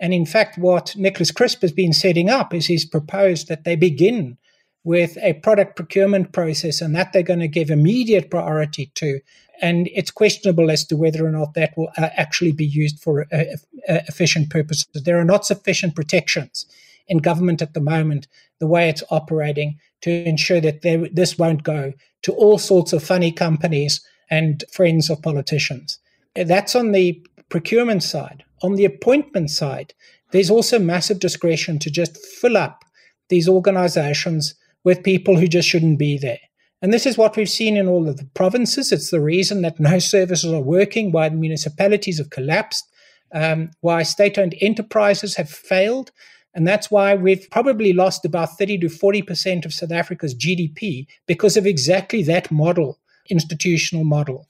And 0.00 0.14
in 0.14 0.26
fact, 0.26 0.58
what 0.58 0.96
Nicholas 0.96 1.30
Crisp 1.30 1.60
has 1.62 1.72
been 1.72 1.92
setting 1.92 2.30
up 2.30 2.54
is 2.54 2.66
he's 2.66 2.86
proposed 2.86 3.48
that 3.48 3.64
they 3.64 3.76
begin 3.76 4.38
with 4.82 5.18
a 5.20 5.34
product 5.34 5.76
procurement 5.76 6.32
process 6.32 6.80
and 6.80 6.94
that 6.96 7.12
they're 7.12 7.22
going 7.22 7.40
to 7.40 7.48
give 7.48 7.70
immediate 7.70 8.30
priority 8.30 8.90
to 8.94 9.20
and 9.60 9.88
it's 9.92 10.10
questionable 10.10 10.70
as 10.70 10.84
to 10.86 10.96
whether 10.96 11.24
or 11.26 11.30
not 11.30 11.54
that 11.54 11.76
will 11.76 11.90
uh, 11.98 12.08
actually 12.16 12.52
be 12.52 12.64
used 12.64 12.98
for 13.00 13.26
uh, 13.32 13.36
uh, 13.36 14.00
efficient 14.08 14.50
purposes. 14.50 14.86
There 15.04 15.18
are 15.18 15.24
not 15.24 15.46
sufficient 15.46 15.94
protections 15.94 16.66
in 17.08 17.18
government 17.18 17.60
at 17.60 17.74
the 17.74 17.80
moment, 17.80 18.26
the 18.58 18.66
way 18.66 18.88
it's 18.88 19.02
operating, 19.10 19.78
to 20.02 20.10
ensure 20.10 20.60
that 20.60 20.82
there, 20.82 21.06
this 21.12 21.36
won't 21.36 21.62
go 21.62 21.92
to 22.22 22.32
all 22.32 22.58
sorts 22.58 22.92
of 22.92 23.02
funny 23.02 23.32
companies 23.32 24.00
and 24.30 24.64
friends 24.72 25.10
of 25.10 25.20
politicians. 25.22 25.98
That's 26.34 26.74
on 26.74 26.92
the 26.92 27.22
procurement 27.48 28.02
side. 28.02 28.44
On 28.62 28.74
the 28.74 28.84
appointment 28.84 29.50
side, 29.50 29.94
there's 30.32 30.50
also 30.50 30.78
massive 30.78 31.18
discretion 31.18 31.78
to 31.80 31.90
just 31.90 32.16
fill 32.16 32.56
up 32.56 32.84
these 33.28 33.48
organizations 33.48 34.54
with 34.84 35.02
people 35.02 35.36
who 35.36 35.46
just 35.46 35.68
shouldn't 35.68 35.98
be 35.98 36.18
there. 36.18 36.38
And 36.82 36.92
this 36.92 37.06
is 37.06 37.18
what 37.18 37.36
we've 37.36 37.48
seen 37.48 37.76
in 37.76 37.88
all 37.88 38.08
of 38.08 38.16
the 38.16 38.28
provinces. 38.34 38.90
It's 38.90 39.10
the 39.10 39.20
reason 39.20 39.62
that 39.62 39.80
no 39.80 39.98
services 40.14 40.52
are 40.52 40.60
working, 40.60 41.12
why 41.12 41.28
the 41.28 41.36
municipalities 41.36 42.18
have 42.18 42.30
collapsed, 42.30 42.88
um, 43.32 43.70
why 43.80 44.02
state 44.02 44.38
owned 44.38 44.54
enterprises 44.60 45.36
have 45.36 45.50
failed. 45.50 46.10
And 46.54 46.66
that's 46.66 46.90
why 46.90 47.14
we've 47.14 47.46
probably 47.50 47.92
lost 47.92 48.24
about 48.24 48.58
30 48.58 48.78
to 48.78 48.86
40% 48.86 49.64
of 49.64 49.72
South 49.72 49.92
Africa's 49.92 50.34
GDP 50.34 51.06
because 51.26 51.56
of 51.56 51.66
exactly 51.66 52.22
that 52.24 52.50
model, 52.50 52.98
institutional 53.28 54.04
model. 54.04 54.48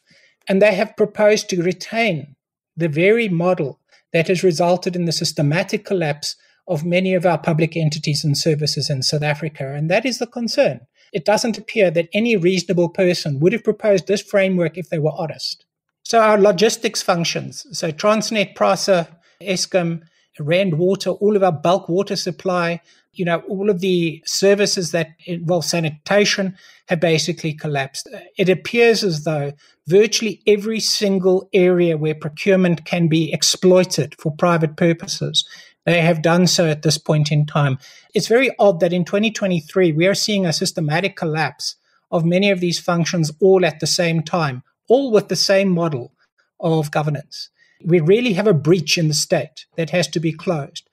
And 0.49 0.63
they 0.63 0.75
have 0.75 0.97
proposed 0.97 1.51
to 1.51 1.63
retain 1.63 2.37
the 2.77 2.89
very 2.89 3.29
model 3.29 3.80
that 4.13 4.29
has 4.29 4.43
resulted 4.43 4.97
in 4.97 5.05
the 5.05 5.13
systematic 5.13 5.85
collapse 5.85 6.37
of 6.69 6.85
many 6.85 7.15
of 7.15 7.27
our 7.27 7.39
public 7.39 7.77
entities 7.77 8.25
and 8.25 8.37
services 8.37 8.91
in 8.91 9.03
South 9.03 9.23
Africa. 9.23 9.75
And 9.75 9.91
that 9.91 10.07
is 10.07 10.19
the 10.19 10.27
concern 10.27 10.81
it 11.13 11.25
doesn't 11.25 11.59
appear 11.59 11.91
that 11.91 12.09
any 12.13 12.37
reasonable 12.37 12.89
person 12.89 13.41
would 13.41 13.53
have 13.53 13.65
proposed 13.65 14.07
this 14.07 14.23
framework 14.23 14.79
if 14.79 14.89
they 14.89 14.99
were 14.99 15.13
honest. 15.17 15.65
So 16.05 16.21
our 16.21 16.39
logistics 16.39 17.03
functions, 17.03 17.67
so 17.73 17.91
Transnet, 17.91 18.55
PRASA, 18.55 19.09
Eskom, 19.43 20.03
Rand 20.39 20.79
Water, 20.79 21.11
all 21.11 21.37
of 21.37 21.43
our 21.43 21.53
bulk 21.53 21.89
water 21.89 22.17
supply, 22.17 22.81
you 23.13 23.25
know, 23.25 23.41
all 23.49 23.71
of 23.71 23.81
the 23.81 24.23
services 24.25 24.93
that 24.93 25.09
involve 25.27 25.65
sanitation 25.65 26.57
have 26.89 27.01
basically 27.01 27.53
collapsed. 27.53 28.09
It 28.39 28.49
appears 28.49 29.03
as 29.03 29.25
though 29.25 29.53
virtually 29.87 30.43
every 30.47 30.81
single 30.81 31.49
area 31.53 31.97
where 31.97 32.15
procurement 32.15 32.85
can 32.85 33.09
be 33.09 33.33
exploited 33.33 34.15
for 34.19 34.35
private 34.37 34.77
purposes 34.77 35.45
they 35.87 36.03
have 36.03 36.23
done 36.23 36.47
so 36.47 36.69
at 36.69 36.83
this 36.83 36.99
point 36.99 37.33
in 37.33 37.47
time. 37.47 37.79
It's 38.15 38.29
very 38.29 38.51
odd 38.59 38.81
that 38.81 38.93
in 38.93 39.05
2023, 39.05 39.93
we 39.93 40.07
are 40.07 40.15
seeing 40.15 40.47
a 40.47 40.53
systematic 40.53 41.17
collapse 41.17 41.77
of 42.11 42.25
many 42.25 42.51
of 42.51 42.61
these 42.61 42.79
functions 42.79 43.31
all 43.41 43.65
at 43.65 43.81
the 43.81 43.87
same 43.87 44.23
time, 44.23 44.63
all 44.89 45.11
with 45.11 45.29
the 45.29 45.37
same 45.37 45.71
model 45.71 46.13
of 46.59 46.91
governance. 46.91 47.51
We 47.85 48.01
really 48.01 48.35
have 48.35 48.47
a 48.47 48.53
breach 48.53 48.99
in 48.99 49.09
the 49.09 49.15
state 49.15 49.67
that 49.77 49.91
has 49.91 50.07
to 50.09 50.21
be 50.21 50.33
closed. 50.33 50.90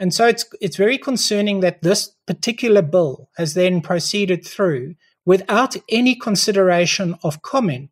And 0.00 0.14
so 0.14 0.26
it's, 0.26 0.46
it's 0.62 0.78
very 0.78 0.96
concerning 0.96 1.60
that 1.60 1.82
this 1.82 2.12
particular 2.26 2.80
bill 2.80 3.28
has 3.36 3.52
then 3.52 3.82
proceeded 3.82 4.46
through 4.46 4.94
without 5.26 5.76
any 5.90 6.14
consideration 6.14 7.16
of 7.22 7.42
comment, 7.42 7.90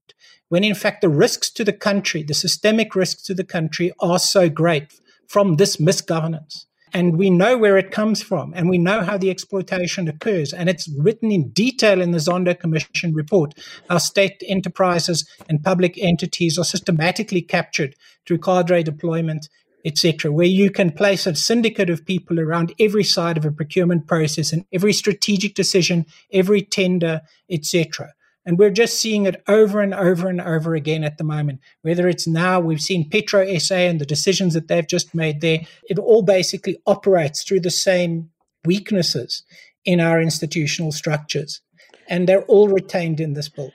when 0.49 0.65
in 0.65 0.75
fact 0.75 1.03
the 1.03 1.11
risks 1.11 1.51
to 1.51 1.65
the 1.65 1.73
country, 1.75 2.23
the 2.23 2.33
systemic 2.33 2.97
risks 2.97 3.23
to 3.25 3.35
the 3.35 3.45
country, 3.45 3.93
are 4.01 4.19
so 4.19 4.49
great 4.49 4.99
from 5.29 5.57
this 5.57 5.77
misgovernance. 5.77 6.65
and 6.95 7.19
we 7.19 7.29
know 7.29 7.59
where 7.59 7.77
it 7.77 7.91
comes 7.91 8.23
from 8.23 8.55
and 8.57 8.71
we 8.71 8.79
know 8.79 9.03
how 9.03 9.19
the 9.19 9.29
exploitation 9.29 10.09
occurs 10.09 10.55
and 10.55 10.71
it's 10.71 10.89
written 10.99 11.31
in 11.31 11.51
detail 11.51 12.01
in 12.01 12.13
the 12.13 12.19
Zondo 12.19 12.59
Commission 12.59 13.13
report 13.13 13.53
Our 13.91 14.01
state 14.01 14.43
enterprises 14.49 15.29
and 15.51 15.63
public 15.63 15.99
entities 15.99 16.59
are 16.59 16.65
systematically 16.65 17.43
captured 17.43 17.95
through 18.25 18.39
cadre 18.39 18.83
deployment 18.83 19.51
etc 19.85 20.31
where 20.31 20.47
you 20.47 20.71
can 20.71 20.91
place 20.91 21.27
a 21.27 21.35
syndicate 21.35 21.91
of 21.91 22.05
people 22.05 22.41
around 22.41 22.75
every 22.81 23.05
side 23.05 23.37
of 23.37 23.45
a 23.45 23.51
procurement 23.51 24.07
process 24.07 24.53
and 24.53 24.65
every 24.73 24.93
strategic 24.93 25.55
decision 25.55 26.05
every 26.33 26.63
tender 26.63 27.21
etc 27.51 28.13
and 28.49 28.59
we're 28.59 28.71
just 28.71 28.99
seeing 28.99 29.27
it 29.27 29.43
over 29.47 29.83
and 29.83 29.93
over 29.93 30.27
and 30.27 30.41
over 30.41 30.75
again 30.75 31.05
at 31.05 31.19
the 31.19 31.23
moment. 31.23 31.61
Whether 31.83 32.09
it's 32.09 32.27
now, 32.27 32.61
we've 32.61 32.81
seen 32.81 33.11
Petro 33.11 33.45
SA 33.59 33.75
and 33.75 34.01
the 34.01 34.07
decisions 34.07 34.55
that 34.55 34.69
they've 34.69 34.87
just 34.87 35.15
made 35.15 35.43
there, 35.43 35.61
it 35.87 35.99
all 35.99 36.23
basically 36.23 36.79
operates 36.87 37.43
through 37.43 37.61
the 37.61 37.71
same 37.71 38.31
weaknesses 38.65 39.43
in 39.85 40.01
our 40.01 40.19
institutional 40.19 40.93
structures. 40.93 41.61
And 42.09 42.27
they're 42.27 42.45
all 42.45 42.69
retained 42.69 43.21
in 43.21 43.35
this 43.35 43.51
bill. 43.51 43.71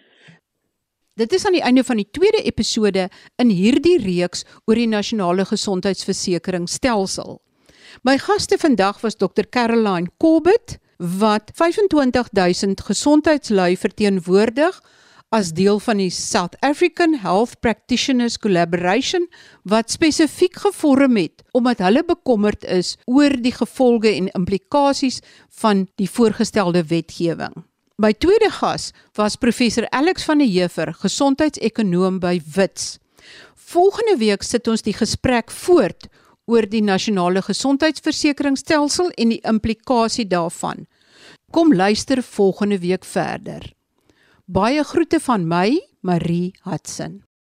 Dit 1.13 1.33
is 1.33 1.43
aan 1.45 1.53
die 1.53 1.61
einde 1.61 1.83
van 1.85 1.99
die 2.01 2.07
tweede 2.09 2.39
episode 2.41 3.03
in 3.37 3.51
hierdie 3.53 3.99
reeks 4.01 4.47
oor 4.65 4.79
die 4.79 4.89
nasionale 4.89 5.43
gesondheidsversekeringsstelsel. 5.45 7.35
My 8.01 8.15
gaste 8.17 8.57
vandag 8.57 9.03
was 9.03 9.19
Dr 9.21 9.45
Caroline 9.45 10.09
Corbett, 10.17 10.79
wat 10.97 11.51
25000 11.53 12.81
gesondheidslui 12.87 13.75
verteenwoordig 13.77 14.79
as 15.29 15.51
deel 15.53 15.77
van 15.85 16.01
die 16.01 16.09
South 16.09 16.57
African 16.65 17.13
Health 17.21 17.59
Practitioners 17.61 18.39
Collaboration 18.41 19.27
wat 19.69 19.93
spesifiek 19.93 20.57
gevorm 20.65 21.19
het 21.21 21.45
omdat 21.53 21.83
hulle 21.85 22.01
bekommerd 22.09 22.65
is 22.65 22.95
oor 23.05 23.37
die 23.37 23.53
gevolge 23.53 24.15
en 24.15 24.31
implikasies 24.33 25.21
van 25.61 25.85
die 26.01 26.09
voorgestelde 26.09 26.81
wetgewing. 26.89 27.53
My 27.95 28.13
tweede 28.13 28.49
gas 28.49 28.91
was 29.13 29.35
professor 29.35 29.85
Alex 29.91 30.23
van 30.25 30.37
der 30.37 30.47
Heever, 30.47 30.93
gesondheidsekonoom 30.93 32.19
by 32.19 32.41
Wits. 32.55 32.97
Volgende 33.55 34.17
week 34.17 34.41
sit 34.43 34.67
ons 34.67 34.81
die 34.81 34.95
gesprek 34.97 35.51
voort 35.53 36.07
oor 36.49 36.65
die 36.65 36.81
nasionale 36.81 37.43
gesondheidsversekeringsstelsel 37.45 39.13
en 39.13 39.29
die 39.35 39.39
implikasie 39.45 40.25
daarvan. 40.25 40.87
Kom 41.53 41.73
luister 41.73 42.23
volgende 42.25 42.81
week 42.81 43.05
verder. 43.05 43.69
Baie 44.45 44.83
groete 44.83 45.21
van 45.21 45.45
my, 45.47 45.77
Marie 46.01 46.55
Hudson. 46.65 47.23